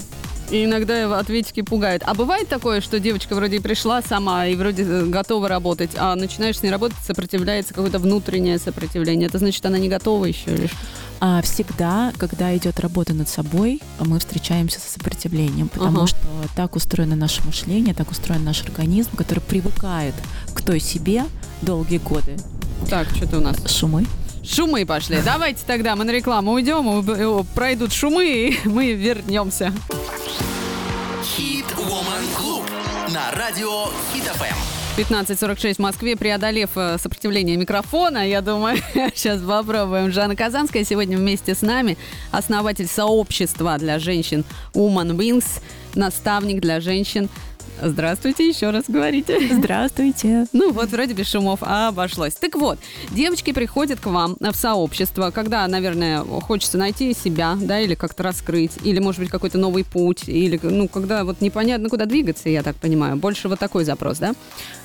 И 0.50 0.64
иногда 0.64 1.18
ответики 1.18 1.62
пугают. 1.62 2.02
А 2.04 2.14
бывает 2.14 2.48
такое, 2.48 2.80
что 2.80 2.98
девочка 2.98 3.34
вроде 3.34 3.60
пришла 3.60 4.02
сама 4.02 4.46
и 4.46 4.56
вроде 4.56 4.82
э, 4.82 5.06
готова 5.06 5.48
работать, 5.48 5.90
а 5.96 6.16
начинаешь 6.16 6.58
с 6.58 6.62
ней 6.62 6.70
работать, 6.70 6.98
сопротивляется 7.04 7.72
какое-то 7.72 8.00
внутреннее 8.00 8.58
сопротивление. 8.58 9.28
Это 9.28 9.38
значит, 9.38 9.64
она 9.64 9.78
не 9.78 9.88
готова 9.88 10.24
еще 10.24 10.66
что? 10.66 10.76
А 11.20 11.42
всегда, 11.42 12.12
когда 12.16 12.56
идет 12.56 12.80
работа 12.80 13.12
над 13.12 13.28
собой, 13.28 13.82
мы 14.00 14.18
встречаемся 14.18 14.80
с 14.80 14.84
сопротивлением, 14.84 15.68
потому 15.68 15.98
ага. 15.98 16.06
что 16.06 16.18
так 16.56 16.76
устроено 16.76 17.14
наше 17.14 17.42
мышление, 17.44 17.94
так 17.94 18.10
устроен 18.10 18.42
наш 18.42 18.62
организм, 18.62 19.10
который 19.16 19.40
привыкает 19.40 20.14
к 20.54 20.62
той 20.62 20.80
себе 20.80 21.24
долгие 21.60 21.98
годы. 21.98 22.36
Так, 22.88 23.06
что-то 23.14 23.38
у 23.38 23.40
нас. 23.40 23.56
Шумы. 23.70 24.06
Шумы 24.42 24.86
пошли. 24.86 25.18
Давайте 25.24 25.60
тогда 25.66 25.96
мы 25.96 26.04
на 26.04 26.10
рекламу 26.10 26.52
уйдем, 26.52 27.44
пройдут 27.54 27.92
шумы, 27.92 28.26
и 28.26 28.58
мы 28.68 28.92
вернемся. 28.92 29.72
Хит 31.22 31.66
Woman 31.76 32.24
Club 32.36 32.64
на 33.12 33.30
радио 33.32 33.86
Хит 34.12 34.24
ФМ. 34.24 34.70
15.46 34.96 35.74
в 35.74 35.78
Москве, 35.78 36.16
преодолев 36.16 36.70
э, 36.74 36.98
сопротивление 36.98 37.56
микрофона, 37.56 38.28
я 38.28 38.40
думаю, 38.40 38.76
сейчас 39.14 39.40
попробуем. 39.40 40.10
Жанна 40.10 40.36
Казанская 40.36 40.84
сегодня 40.84 41.16
вместе 41.16 41.54
с 41.54 41.62
нами, 41.62 41.96
основатель 42.32 42.86
сообщества 42.86 43.78
для 43.78 43.98
женщин 43.98 44.44
Woman 44.74 45.16
Wings, 45.16 45.62
наставник 45.94 46.60
для 46.60 46.80
женщин 46.80 47.30
Здравствуйте, 47.82 48.48
еще 48.48 48.70
раз 48.70 48.84
говорите. 48.88 49.38
Здравствуйте. 49.54 50.46
Ну 50.52 50.72
вот, 50.72 50.90
вроде 50.90 51.14
без 51.14 51.28
шумов 51.28 51.60
обошлось. 51.62 52.34
Так 52.34 52.56
вот, 52.56 52.78
девочки 53.10 53.52
приходят 53.52 54.00
к 54.00 54.06
вам 54.06 54.36
в 54.40 54.54
сообщество, 54.54 55.30
когда, 55.30 55.66
наверное, 55.66 56.20
хочется 56.20 56.78
найти 56.78 57.14
себя, 57.14 57.56
да, 57.60 57.80
или 57.80 57.94
как-то 57.94 58.22
раскрыть, 58.22 58.72
или, 58.82 58.98
может 58.98 59.20
быть, 59.20 59.30
какой-то 59.30 59.58
новый 59.58 59.84
путь, 59.84 60.28
или, 60.28 60.58
ну, 60.62 60.88
когда 60.88 61.24
вот 61.24 61.40
непонятно, 61.40 61.88
куда 61.88 62.06
двигаться, 62.06 62.48
я 62.48 62.62
так 62.62 62.76
понимаю. 62.76 63.16
Больше 63.16 63.48
вот 63.48 63.58
такой 63.58 63.84
запрос, 63.84 64.18
да? 64.18 64.34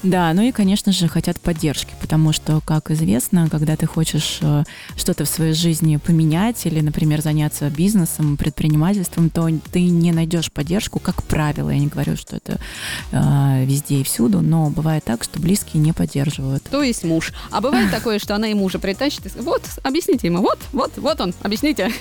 Да, 0.03 0.31
ну 0.33 0.43
и, 0.43 0.51
конечно 0.51 0.91
же, 0.91 1.07
хотят 1.07 1.39
поддержки, 1.39 1.93
потому 1.99 2.31
что, 2.31 2.61
как 2.65 2.91
известно, 2.91 3.49
когда 3.49 3.75
ты 3.75 3.85
хочешь 3.85 4.39
э, 4.41 4.63
что-то 4.95 5.25
в 5.25 5.29
своей 5.29 5.53
жизни 5.53 5.97
поменять 5.97 6.65
или, 6.65 6.79
например, 6.79 7.21
заняться 7.21 7.69
бизнесом, 7.69 8.37
предпринимательством, 8.37 9.29
то 9.29 9.49
ты 9.71 9.83
не 9.83 10.11
найдешь 10.11 10.51
поддержку, 10.51 10.99
как 10.99 11.23
правило. 11.23 11.69
Я 11.69 11.79
не 11.79 11.87
говорю, 11.87 12.15
что 12.15 12.35
это 12.37 12.59
э, 13.11 13.65
везде 13.65 14.01
и 14.01 14.03
всюду, 14.03 14.41
но 14.41 14.69
бывает 14.69 15.03
так, 15.03 15.23
что 15.23 15.39
близкие 15.39 15.81
не 15.81 15.93
поддерживают. 15.93 16.63
То 16.63 16.83
есть 16.83 17.03
муж. 17.03 17.33
А 17.51 17.61
бывает 17.61 17.91
такое, 17.91 18.19
что 18.19 18.35
она 18.35 18.47
и 18.47 18.53
мужа 18.53 18.79
притащит 18.79 19.25
и 19.25 19.29
скажет, 19.29 19.45
вот, 19.45 19.63
объясните 19.83 20.27
ему, 20.27 20.41
вот, 20.41 20.59
вот, 20.71 20.91
вот 20.97 21.21
он, 21.21 21.33
объясните. 21.41 21.91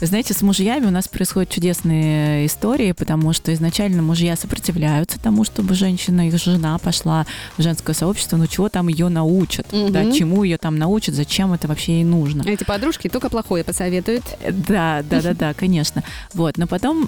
Знаете, 0.00 0.34
с 0.34 0.42
мужьями 0.42 0.86
у 0.86 0.90
нас 0.90 1.08
происходят 1.08 1.50
чудесные 1.50 2.46
истории, 2.46 2.92
потому 2.92 3.32
что 3.32 3.52
изначально 3.54 4.02
мужья 4.02 4.36
сопротивляются 4.36 5.20
тому, 5.20 5.44
чтобы 5.44 5.74
женщина, 5.74 6.28
их 6.28 6.36
жена 6.38 6.78
пошла 6.78 7.26
в 7.56 7.62
женское 7.62 7.94
сообщество, 7.94 8.36
ну 8.36 8.46
чего 8.46 8.68
там 8.68 8.88
ее 8.88 9.08
научат, 9.08 9.72
угу. 9.72 9.90
да, 9.90 10.10
чему 10.12 10.42
ее 10.42 10.58
там 10.58 10.76
научат, 10.76 11.14
зачем 11.14 11.52
это 11.52 11.68
вообще 11.68 11.96
ей 11.96 12.04
нужно. 12.04 12.42
Эти 12.46 12.64
подружки 12.64 13.08
только 13.08 13.28
плохое 13.28 13.64
посоветуют. 13.64 14.24
Да, 14.68 15.02
да, 15.08 15.22
да, 15.22 15.34
да, 15.34 15.54
конечно. 15.54 16.02
Вот, 16.34 16.58
но 16.58 16.66
потом, 16.66 17.06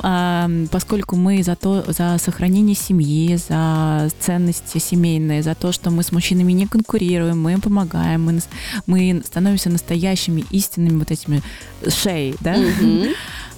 поскольку 0.68 1.16
мы 1.16 1.42
за 1.42 1.56
то, 1.56 1.84
за 1.88 2.16
сохранение 2.18 2.76
семьи, 2.86 3.36
за 3.36 4.10
ценности 4.20 4.78
семейные, 4.78 5.42
за 5.42 5.54
то, 5.54 5.72
что 5.72 5.90
мы 5.90 6.02
с 6.02 6.12
мужчинами 6.12 6.52
не 6.52 6.66
конкурируем, 6.66 7.42
мы 7.42 7.52
им 7.52 7.60
помогаем, 7.60 8.24
мы, 8.24 8.40
мы 8.86 9.22
становимся 9.24 9.70
настоящими 9.70 10.44
истинными 10.50 10.98
вот 10.98 11.10
этими 11.10 11.42
шеей, 11.88 12.36
да? 12.40 12.54
А, 12.54 13.12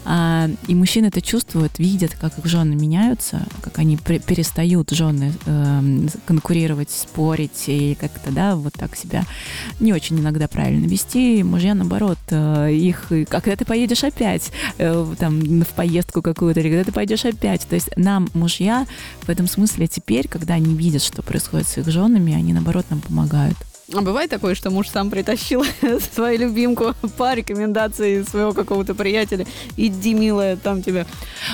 и 0.09 0.75
мужчины 0.75 1.07
это 1.07 1.21
чувствуют, 1.21 1.79
видят, 1.79 2.15
как 2.15 2.39
их 2.39 2.47
жены 2.47 2.77
меняются, 2.77 3.47
как 3.61 3.79
они 3.79 3.97
перестают 3.97 4.91
жены 4.91 5.33
э, 5.47 6.07
конкурировать, 6.27 6.91
спорить 6.91 7.65
и 7.67 7.97
как-то, 7.99 8.31
да, 8.31 8.55
вот 8.55 8.75
так 8.75 8.95
себя 8.97 9.25
не 9.81 9.93
очень 9.93 10.21
иногда 10.21 10.47
правильно 10.47 10.87
вести. 10.87 11.43
Мужья, 11.43 11.75
наоборот, 11.75 12.19
э, 12.31 12.73
их, 12.73 13.07
а 13.11 13.41
когда 13.41 13.57
ты 13.57 13.65
поедешь 13.65 14.05
опять 14.05 14.53
э, 14.79 15.15
там 15.19 15.41
в 15.63 15.69
поездку 15.75 16.23
какую-то, 16.23 16.61
или 16.61 16.69
когда 16.69 16.85
ты 16.85 16.93
пойдешь 16.93 17.25
опять. 17.25 17.67
То 17.67 17.75
есть 17.75 17.89
нам, 17.97 18.29
мужья, 18.35 18.87
в 19.23 19.29
этом 19.29 19.49
смысле 19.49 19.89
теперь, 19.89 20.29
когда 20.29 20.55
они 20.55 20.75
видят, 20.75 21.03
что 21.03 21.23
происходит 21.23 21.67
с 21.67 21.79
их 21.79 21.89
женами, 21.89 22.33
они, 22.33 22.53
наоборот, 22.53 22.87
нам 22.91 23.01
помогают. 23.01 23.57
А 23.95 24.01
бывает 24.01 24.29
такое, 24.31 24.57
что 24.57 24.71
муж 24.71 24.89
сам 24.89 25.11
притащил 25.11 25.65
свою 26.15 26.41
любимку 26.41 26.95
по 27.17 27.35
рекомендации 27.35 28.23
своего 28.25 28.53
какого-то 28.53 28.95
приятеля. 28.95 29.47
Иди, 29.77 30.13
милая, 30.13 30.57
там 30.57 30.83
тебя 30.83 31.07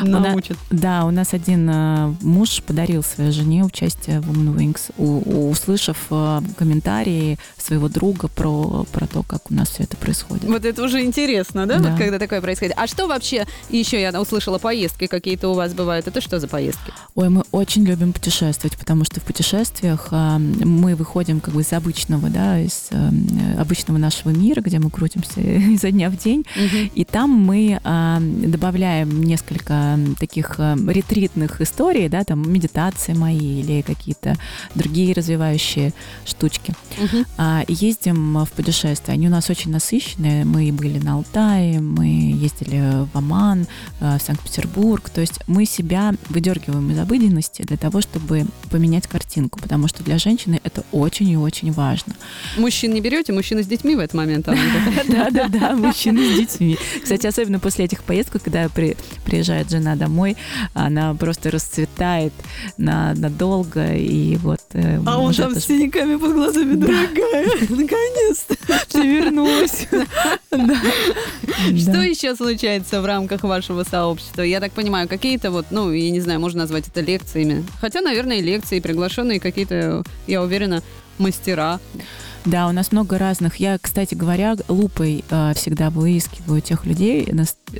научат. 0.02 0.56
У 0.70 0.74
да, 0.74 1.04
у 1.04 1.10
нас 1.10 1.34
один 1.34 1.68
э, 1.68 2.14
муж 2.22 2.62
подарил 2.62 3.02
своей 3.02 3.32
жене 3.32 3.64
участие 3.64 4.20
в 4.20 4.30
Woman 4.30 4.56
Wings, 4.56 4.92
у, 4.96 5.50
услышав 5.50 5.98
э, 6.10 6.40
комментарии 6.56 7.38
своего 7.58 7.88
друга 7.88 8.28
про, 8.28 8.86
про 8.92 9.06
то, 9.06 9.22
как 9.22 9.50
у 9.50 9.54
нас 9.54 9.68
все 9.68 9.82
это 9.82 9.98
происходит. 9.98 10.44
Вот 10.44 10.64
это 10.64 10.82
уже 10.82 11.02
интересно, 11.02 11.66
да, 11.66 11.78
да. 11.78 11.90
Вот 11.90 11.98
когда 11.98 12.18
такое 12.18 12.40
происходит. 12.40 12.74
А 12.78 12.86
что 12.86 13.08
вообще 13.08 13.46
еще 13.68 14.00
я 14.00 14.18
услышала 14.18 14.58
поездки 14.58 15.06
какие-то 15.06 15.48
у 15.48 15.54
вас 15.54 15.74
бывают? 15.74 16.08
Это 16.08 16.22
что 16.22 16.40
за 16.40 16.48
поездки? 16.48 16.92
Ой, 17.14 17.28
мы 17.28 17.42
очень 17.52 17.84
любим 17.84 18.14
путешествовать, 18.14 18.78
потому 18.78 19.04
что 19.04 19.20
в 19.20 19.24
путешествиях 19.24 20.08
э, 20.12 20.38
мы 20.38 20.94
выходим 20.94 21.40
как 21.40 21.52
бы 21.52 21.60
из 21.60 21.72
обычного 21.74 22.21
обычного, 22.22 22.30
да, 22.30 22.60
из 22.60 22.88
э, 22.90 23.60
обычного 23.60 23.98
нашего 23.98 24.30
мира, 24.30 24.60
где 24.60 24.78
мы 24.78 24.90
крутимся 24.90 25.40
изо 25.74 25.90
дня 25.90 26.10
в 26.10 26.16
день. 26.16 26.44
Угу. 26.56 26.92
И 26.94 27.04
там 27.04 27.30
мы 27.30 27.80
э, 27.82 28.18
добавляем 28.20 29.22
несколько 29.22 29.98
таких 30.18 30.56
э, 30.58 30.76
ретритных 30.88 31.60
историй, 31.60 32.08
да, 32.08 32.24
там 32.24 32.50
медитации 32.50 33.14
мои 33.14 33.60
или 33.60 33.82
какие-то 33.82 34.36
другие 34.74 35.14
развивающие 35.14 35.92
штучки. 36.24 36.74
Угу. 36.98 37.24
А, 37.38 37.64
ездим 37.68 38.44
в 38.44 38.50
путешествия. 38.52 39.14
Они 39.14 39.26
у 39.26 39.30
нас 39.30 39.50
очень 39.50 39.70
насыщенные. 39.70 40.44
Мы 40.44 40.72
были 40.72 40.98
на 40.98 41.14
Алтае, 41.14 41.80
мы 41.80 42.06
ездили 42.06 43.06
в 43.12 43.16
Оман, 43.16 43.66
э, 44.00 44.18
в 44.18 44.22
Санкт-Петербург. 44.22 45.10
То 45.10 45.20
есть 45.20 45.40
мы 45.46 45.66
себя 45.66 46.14
выдергиваем 46.28 46.90
из 46.90 46.98
обыденности 46.98 47.62
для 47.62 47.76
того, 47.76 48.00
чтобы 48.00 48.46
поменять 48.70 49.06
картинку, 49.06 49.58
потому 49.60 49.88
что 49.88 50.02
для 50.04 50.18
женщины 50.18 50.60
это 50.64 50.84
очень 50.92 51.28
и 51.28 51.36
очень 51.36 51.72
важно 51.72 52.11
конечно. 52.12 52.60
Мужчин 52.60 52.92
не 52.92 53.00
берете, 53.00 53.32
мужчины 53.32 53.62
с 53.62 53.66
детьми 53.66 53.96
в 53.96 53.98
этот 53.98 54.14
момент. 54.14 54.48
Да, 55.08 55.30
да, 55.30 55.48
да, 55.48 55.72
мужчины 55.72 56.32
с 56.32 56.36
детьми. 56.36 56.78
Кстати, 57.02 57.26
особенно 57.26 57.58
после 57.58 57.84
этих 57.84 58.02
поездок, 58.02 58.42
когда 58.42 58.68
приезжает 58.68 59.70
жена 59.70 59.96
домой, 59.96 60.36
она 60.74 61.14
просто 61.14 61.50
расцветает 61.50 62.32
надолго, 62.76 63.94
и 63.94 64.36
вот... 64.36 64.60
Э, 64.72 65.00
а 65.04 65.18
он 65.18 65.34
там 65.34 65.54
с 65.54 65.64
синяками 65.64 66.16
под 66.16 66.32
глазами, 66.32 66.74
дорогая, 66.74 67.46
наконец-то 67.68 68.56
ты 68.88 69.00
вернулась. 69.00 69.86
Что 70.50 72.02
еще 72.02 72.34
случается 72.36 73.00
в 73.02 73.06
рамках 73.06 73.42
вашего 73.42 73.84
сообщества? 73.84 74.42
Я 74.42 74.60
так 74.60 74.72
понимаю, 74.72 75.08
какие-то 75.08 75.50
вот, 75.50 75.66
ну, 75.70 75.90
я 75.92 76.10
не 76.10 76.20
знаю, 76.20 76.40
можно 76.40 76.60
назвать 76.60 76.88
это 76.88 77.00
лекциями. 77.00 77.64
Хотя, 77.80 78.00
наверное, 78.00 78.40
лекции, 78.40 78.80
приглашенные 78.80 79.40
какие-то, 79.40 80.04
я 80.26 80.42
уверена, 80.42 80.82
мастера. 81.22 81.80
Да, 82.44 82.66
у 82.66 82.72
нас 82.72 82.90
много 82.90 83.18
разных. 83.18 83.56
Я, 83.56 83.78
кстати 83.80 84.14
говоря, 84.14 84.56
лупой 84.68 85.24
э, 85.30 85.52
всегда 85.54 85.90
выискиваю 85.90 86.60
тех 86.60 86.86
людей, 86.86 87.32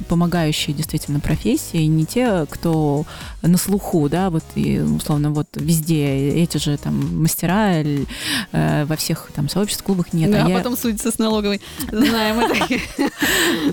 помогающие 0.09 0.75
действительно 0.75 1.19
профессии, 1.19 1.85
не 1.85 2.07
те, 2.07 2.47
кто 2.49 3.05
на 3.43 3.59
слуху, 3.59 4.09
да, 4.09 4.31
вот 4.31 4.45
и 4.55 4.79
условно 4.79 5.31
вот 5.33 5.49
везде 5.55 6.31
эти 6.31 6.59
же 6.59 6.77
там 6.77 7.23
мастера 7.23 7.73
э, 7.73 8.85
во 8.85 8.97
всех 8.97 9.31
там 9.35 9.49
сообществах, 9.49 9.87
клубах 9.87 10.13
нет. 10.13 10.31
Да, 10.31 10.45
а, 10.45 10.47
а 10.47 10.51
я... 10.51 10.57
потом 10.57 10.77
судится 10.77 11.11
с 11.11 11.19
налоговой. 11.19 11.61
Знаем 11.91 12.39
это. 12.39 13.13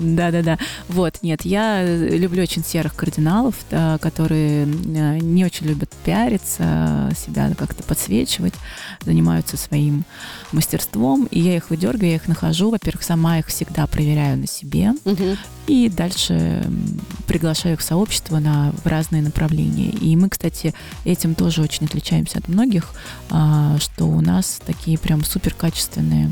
Да-да-да. 0.00 0.58
Вот, 0.88 1.22
нет, 1.22 1.44
я 1.44 1.84
люблю 1.84 2.42
очень 2.42 2.64
серых 2.64 2.96
кардиналов, 2.96 3.54
которые 4.00 4.64
э, 4.64 5.18
не 5.18 5.44
очень 5.44 5.66
любят 5.66 5.90
пиариться, 6.04 7.12
себя 7.16 7.52
как-то 7.56 7.84
подсвечивать, 7.84 8.54
занимаются 9.04 9.56
своим 9.56 10.04
мастерством, 10.52 10.79
и 11.30 11.40
я 11.40 11.56
их 11.56 11.70
выдергиваю, 11.70 12.10
я 12.10 12.16
их 12.16 12.28
нахожу. 12.28 12.70
Во-первых, 12.70 13.02
сама 13.02 13.38
их 13.38 13.46
всегда 13.46 13.86
проверяю 13.86 14.38
на 14.38 14.46
себе. 14.46 14.92
Угу. 15.04 15.36
И 15.66 15.88
дальше 15.88 16.64
приглашаю 17.26 17.74
их 17.74 17.80
в 17.80 17.84
сообщество 17.84 18.38
на, 18.38 18.72
в 18.84 18.86
разные 18.86 19.22
направления. 19.22 19.90
И 19.90 20.16
мы, 20.16 20.28
кстати, 20.28 20.74
этим 21.04 21.34
тоже 21.34 21.62
очень 21.62 21.86
отличаемся 21.86 22.38
от 22.38 22.48
многих, 22.48 22.92
а, 23.30 23.78
что 23.78 24.06
у 24.06 24.20
нас 24.20 24.60
такие 24.64 24.98
прям 24.98 25.24
супер 25.24 25.54
качественные 25.54 26.30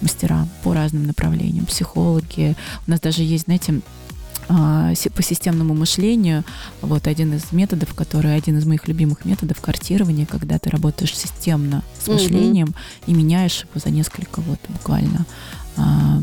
мастера 0.00 0.46
по 0.62 0.74
разным 0.74 1.06
направлениям, 1.06 1.66
психологи. 1.66 2.56
У 2.86 2.90
нас 2.90 3.00
даже 3.00 3.22
есть, 3.22 3.44
знаете, 3.44 3.80
по 4.48 5.22
системному 5.22 5.74
мышлению. 5.74 6.44
Вот 6.80 7.06
один 7.06 7.34
из 7.34 7.52
методов, 7.52 7.94
который 7.94 8.34
один 8.34 8.58
из 8.58 8.64
моих 8.64 8.88
любимых 8.88 9.24
методов 9.24 9.60
картирования, 9.60 10.26
когда 10.26 10.58
ты 10.58 10.70
работаешь 10.70 11.16
системно 11.16 11.84
с 12.02 12.08
мышлением 12.08 12.68
mm-hmm. 12.68 13.02
и 13.06 13.14
меняешь 13.14 13.60
его 13.60 13.80
за 13.84 13.90
несколько 13.90 14.40
вот 14.40 14.58
буквально 14.68 15.26
а, 15.76 15.82
а, 15.82 16.22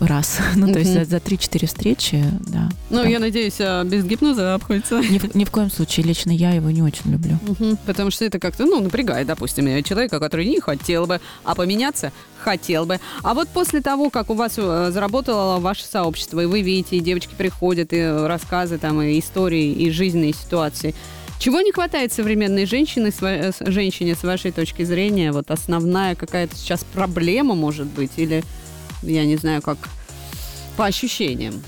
раз. 0.00 0.38
Ну, 0.56 0.72
то 0.72 0.78
есть 0.78 0.92
за, 0.92 1.04
за 1.04 1.16
3-4 1.16 1.66
встречи, 1.66 2.24
да. 2.40 2.68
Ну, 2.90 3.04
я 3.04 3.18
надеюсь, 3.18 3.56
а, 3.60 3.84
без 3.84 4.04
гипноза 4.04 4.54
обходится. 4.54 5.00
Ни 5.34 5.44
в, 5.44 5.50
коем 5.50 5.70
случае. 5.70 6.06
Лично 6.06 6.30
я 6.30 6.50
его 6.52 6.70
не 6.70 6.82
очень 6.82 7.10
люблю. 7.10 7.38
Потому 7.86 8.10
что 8.10 8.24
это 8.24 8.38
как-то, 8.38 8.66
ну, 8.66 8.80
напрягает, 8.80 9.26
допустим, 9.26 9.82
человека, 9.84 10.20
который 10.20 10.46
не 10.46 10.60
хотел 10.60 11.06
бы, 11.06 11.20
а 11.44 11.54
поменяться 11.54 12.12
хотел 12.38 12.86
бы. 12.86 13.00
А 13.22 13.34
вот 13.34 13.48
после 13.48 13.80
того, 13.80 14.10
как 14.10 14.30
у 14.30 14.34
вас 14.34 14.54
э, 14.56 14.90
заработало 14.92 15.58
ваше 15.60 15.84
сообщество, 15.84 16.40
и 16.40 16.46
вы 16.46 16.62
видите, 16.62 16.96
и 16.96 17.00
девочки 17.00 17.34
приходят, 17.36 17.92
и 17.92 18.02
рассказы 18.02 18.78
там, 18.78 19.00
и 19.02 19.18
истории, 19.18 19.72
и 19.72 19.90
жизненные 19.90 20.32
ситуации, 20.32 20.94
чего 21.38 21.62
не 21.62 21.72
хватает 21.72 22.12
современной 22.12 22.66
женщины, 22.66 23.10
э, 23.20 23.52
женщине 23.60 24.14
с 24.14 24.22
вашей 24.22 24.52
точки 24.52 24.82
зрения? 24.84 25.32
Вот 25.32 25.50
основная 25.50 26.14
какая-то 26.14 26.56
сейчас 26.56 26.84
проблема 26.84 27.54
может 27.54 27.86
быть? 27.86 28.12
Или 28.16 28.44
я 29.02 29.24
не 29.24 29.36
знаю, 29.36 29.62
как 29.62 29.78
по 30.76 30.86
ощущениям. 30.86 31.62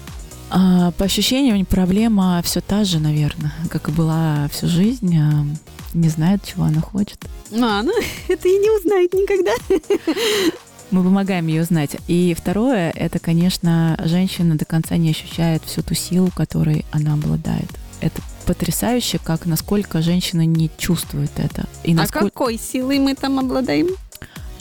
А, 0.51 0.91
по 0.93 1.05
ощущениям 1.05 1.65
проблема 1.65 2.41
все 2.45 2.61
та 2.61 2.85
же, 2.85 2.99
наверное, 2.99 3.53
как 3.71 3.89
и 3.89 3.93
была 3.93 4.49
всю 4.53 4.69
жизнь. 4.69 5.17
А, 5.17 5.45
не 5.95 6.09
знает, 6.09 6.45
чего 6.45 6.65
она 6.65 6.81
хочет. 6.81 7.19
А, 7.53 7.83
ну 7.83 7.93
это 8.29 8.49
и 8.49 8.59
не 8.59 8.71
узнает 8.79 9.13
никогда. 9.15 9.53
Мы 10.91 11.03
помогаем 11.03 11.47
ее 11.47 11.63
узнать. 11.63 11.97
И 12.07 12.37
второе, 12.39 12.91
это, 12.91 13.19
конечно, 13.19 13.99
женщина 14.05 14.57
до 14.57 14.67
конца 14.67 14.99
не 14.99 15.11
ощущает 15.11 15.63
всю 15.65 15.83
ту 15.83 15.95
силу, 15.95 16.31
которой 16.35 16.85
она 16.91 17.15
обладает. 17.15 17.71
Это 18.03 18.21
потрясающе, 18.45 19.19
как 19.23 19.47
насколько 19.47 20.03
женщина 20.03 20.45
не 20.45 20.71
чувствует 20.77 21.31
это. 21.37 21.67
И 21.83 21.95
насколько... 21.95 22.27
А 22.27 22.31
какой 22.31 22.59
силой 22.59 22.99
мы 22.99 23.15
там 23.15 23.39
обладаем? 23.39 23.89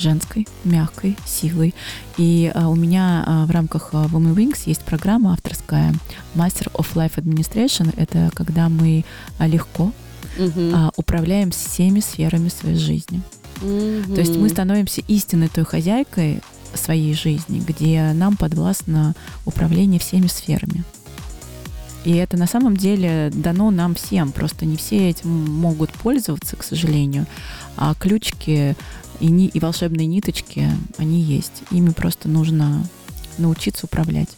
Женской, 0.01 0.47
мягкой 0.63 1.17
силой. 1.25 1.73
И 2.17 2.51
а, 2.53 2.67
у 2.67 2.75
меня 2.75 3.23
а, 3.25 3.45
в 3.45 3.51
рамках 3.51 3.89
а, 3.93 4.05
Women 4.05 4.35
Wings 4.35 4.63
есть 4.65 4.81
программа 4.81 5.33
авторская 5.33 5.93
Master 6.35 6.71
of 6.73 6.87
Life 6.95 7.15
Administration. 7.15 7.93
Это 7.97 8.31
когда 8.33 8.69
мы 8.69 9.05
легко 9.39 9.91
угу. 10.37 10.91
управляем 10.97 11.51
всеми 11.51 11.99
сферами 11.99 12.49
своей 12.49 12.77
жизни. 12.77 13.21
Угу. 13.61 14.15
То 14.15 14.21
есть 14.21 14.35
мы 14.35 14.49
становимся 14.49 15.01
истинной 15.07 15.49
той 15.49 15.65
хозяйкой 15.65 16.41
своей 16.73 17.13
жизни, 17.13 17.59
где 17.59 18.11
нам 18.13 18.37
подвластно 18.37 19.13
управление 19.45 19.99
всеми 19.99 20.27
сферами. 20.27 20.83
И 22.03 22.15
это 22.15 22.35
на 22.35 22.47
самом 22.47 22.75
деле 22.75 23.29
дано 23.33 23.69
нам 23.69 23.93
всем, 23.95 24.31
просто 24.31 24.65
не 24.65 24.75
все 24.75 25.09
этим 25.09 25.29
могут 25.29 25.91
пользоваться, 25.91 26.55
к 26.55 26.63
сожалению. 26.63 27.27
А 27.77 27.93
ключики 27.93 28.75
и, 29.21 29.27
ни, 29.27 29.47
и 29.47 29.59
волшебные 29.59 30.07
ниточки, 30.07 30.67
они 30.97 31.21
есть. 31.21 31.63
Ими 31.71 31.91
просто 31.91 32.27
нужно 32.27 32.85
научиться 33.37 33.85
управлять. 33.85 34.29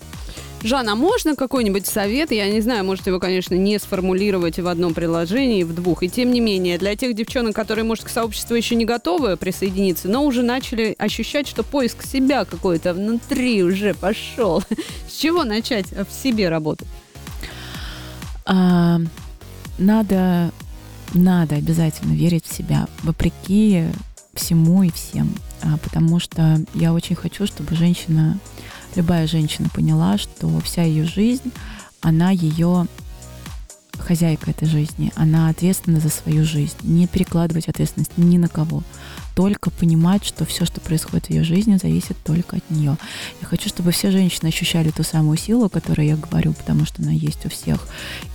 Жанна, 0.62 0.93
а 0.93 0.96
можно 0.96 1.36
какой-нибудь 1.36 1.86
совет? 1.86 2.32
Я 2.32 2.50
не 2.50 2.62
знаю, 2.62 2.86
можете 2.86 3.10
его, 3.10 3.19
конечно, 3.19 3.54
не 3.54 3.78
сформулировать 3.80 4.60
в 4.60 4.67
одном 4.67 4.93
приложении, 4.93 5.63
в 5.63 5.76
двух. 5.76 6.04
И 6.04 6.10
тем 6.10 6.32
не 6.32 6.39
менее, 6.39 6.78
для 6.78 6.96
тех 6.96 7.15
девчонок, 7.15 7.54
которые, 7.54 7.84
может, 7.84 8.06
к 8.06 8.10
сообществу 8.10 8.56
еще 8.56 8.76
не 8.76 8.86
готовы 8.86 9.36
присоединиться, 9.36 10.08
но 10.08 10.24
уже 10.24 10.41
начали 10.41 10.96
ощущать, 10.98 11.48
что 11.48 11.63
поиск 11.63 12.04
себя 12.06 12.46
какой-то 12.46 12.93
внутри 12.93 13.62
уже 13.62 13.93
пошел. 13.93 14.63
С 15.10 15.17
чего 15.17 15.43
начать 15.43 15.88
в 15.91 16.12
себе 16.12 16.48
работать? 16.48 16.88
А, 18.46 19.02
надо, 19.78 20.52
надо 21.13 21.56
обязательно 21.56 22.13
верить 22.13 22.46
в 22.46 22.56
себя, 22.56 22.88
вопреки 23.04 23.84
всему 24.34 24.84
и 24.84 24.91
всем. 24.91 25.34
А, 25.62 25.78
потому 25.78 26.19
что 26.19 26.62
я 26.74 26.93
очень 26.93 27.15
хочу, 27.15 27.46
чтобы 27.46 27.76
женщина, 27.76 28.39
любая 28.96 29.28
женщина 29.28 29.69
поняла, 29.74 30.17
что 30.17 30.60
вся 30.60 30.84
ее 30.84 31.06
жизнь, 31.06 31.52
она 32.02 32.32
ее 32.32 32.88
хозяйка 33.99 34.51
этой 34.51 34.67
жизни, 34.67 35.12
она 35.15 35.49
ответственна 35.49 35.99
за 35.99 36.10
свою 36.10 36.43
жизнь. 36.43 36.75
Не 36.84 37.08
перекладывать 37.08 37.67
ответственность 37.67 38.17
ни 38.17 38.38
на 38.38 38.47
кого. 38.47 38.84
Только 39.36 39.71
понимать, 39.71 40.23
что 40.23 40.45
все, 40.45 40.65
что 40.65 40.79
происходит 40.79 41.25
в 41.25 41.29
ее 41.32 41.43
жизни, 41.43 41.79
зависит 41.82 42.15
только 42.23 42.58
от 42.58 42.69
нее. 42.69 42.97
Я 43.41 43.47
хочу, 43.47 43.67
чтобы 43.67 43.91
все 43.91 44.12
женщины 44.12 44.49
ощущали 44.49 44.91
ту 44.91 45.03
самую 45.03 45.38
силу, 45.38 45.65
о 45.65 45.69
которой 45.69 46.08
я 46.08 46.17
говорю, 46.17 46.53
потому 46.53 46.86
что 46.86 47.01
она 47.01 47.12
есть 47.12 47.45
у 47.45 47.49
всех. 47.49 47.88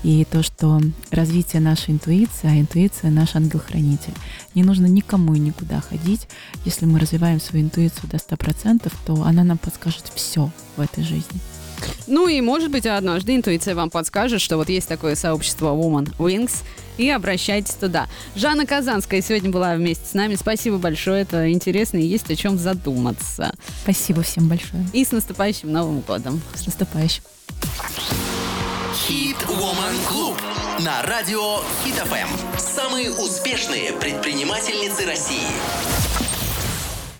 И 0.03 0.27
то, 0.29 0.42
что 0.42 0.81
развитие 1.11 1.62
нашей 1.62 1.90
интуиции, 1.90 2.49
а 2.49 2.61
интуиция 2.61 3.11
наш 3.11 3.37
ангел-хранитель. 3.37 4.14
Не 4.55 4.64
нужно 4.64 4.87
никому 4.87 5.35
и 5.35 5.38
никуда 5.38 5.81
ходить. 5.81 6.27
Если 6.64 6.85
мы 6.85 6.99
развиваем 6.99 7.40
свою 7.40 7.64
интуицию 7.64 8.11
до 8.11 8.16
100%, 8.16 8.92
то 9.07 9.23
она 9.23 9.44
нам 9.44 9.59
подскажет 9.59 10.11
все 10.14 10.51
в 10.77 10.81
этой 10.81 11.05
жизни. 11.05 11.40
Ну 12.07 12.29
и, 12.29 12.41
может 12.41 12.71
быть, 12.71 12.87
однажды 12.87 13.37
интуиция 13.37 13.75
вам 13.75 13.91
подскажет, 13.91 14.41
что 14.41 14.57
вот 14.57 14.69
есть 14.69 14.88
такое 14.88 15.14
сообщество 15.14 15.75
Woman 15.75 16.14
Wings, 16.19 16.62
и 16.99 17.09
обращайтесь 17.11 17.75
туда. 17.75 18.09
Жанна 18.35 18.67
Казанская 18.67 19.23
сегодня 19.23 19.51
была 19.51 19.75
вместе 19.75 20.05
с 20.05 20.14
нами. 20.14 20.35
Спасибо 20.35 20.79
большое, 20.79 21.23
это 21.23 21.51
интересно 21.51 21.99
и 21.99 22.07
есть 22.07 22.31
о 22.31 22.37
чем 22.37 22.59
задуматься. 22.59 23.55
Спасибо 23.83 24.23
всем 24.23 24.49
большое. 24.49 24.85
И 24.93 25.05
с 25.05 25.12
наступающим 25.12 25.73
Новым 25.73 26.01
годом. 26.01 26.43
С 26.55 26.67
наступающим. 26.67 27.23
Хит 29.07 29.37
Woman 29.47 29.97
Club 30.11 30.37
на 30.85 31.03
радио 31.03 31.59
Хит 31.85 31.95
ФМ. 31.95 32.59
Самые 32.59 33.11
успешные 33.12 33.93
предпринимательницы 33.93 35.07
России. 35.07 35.47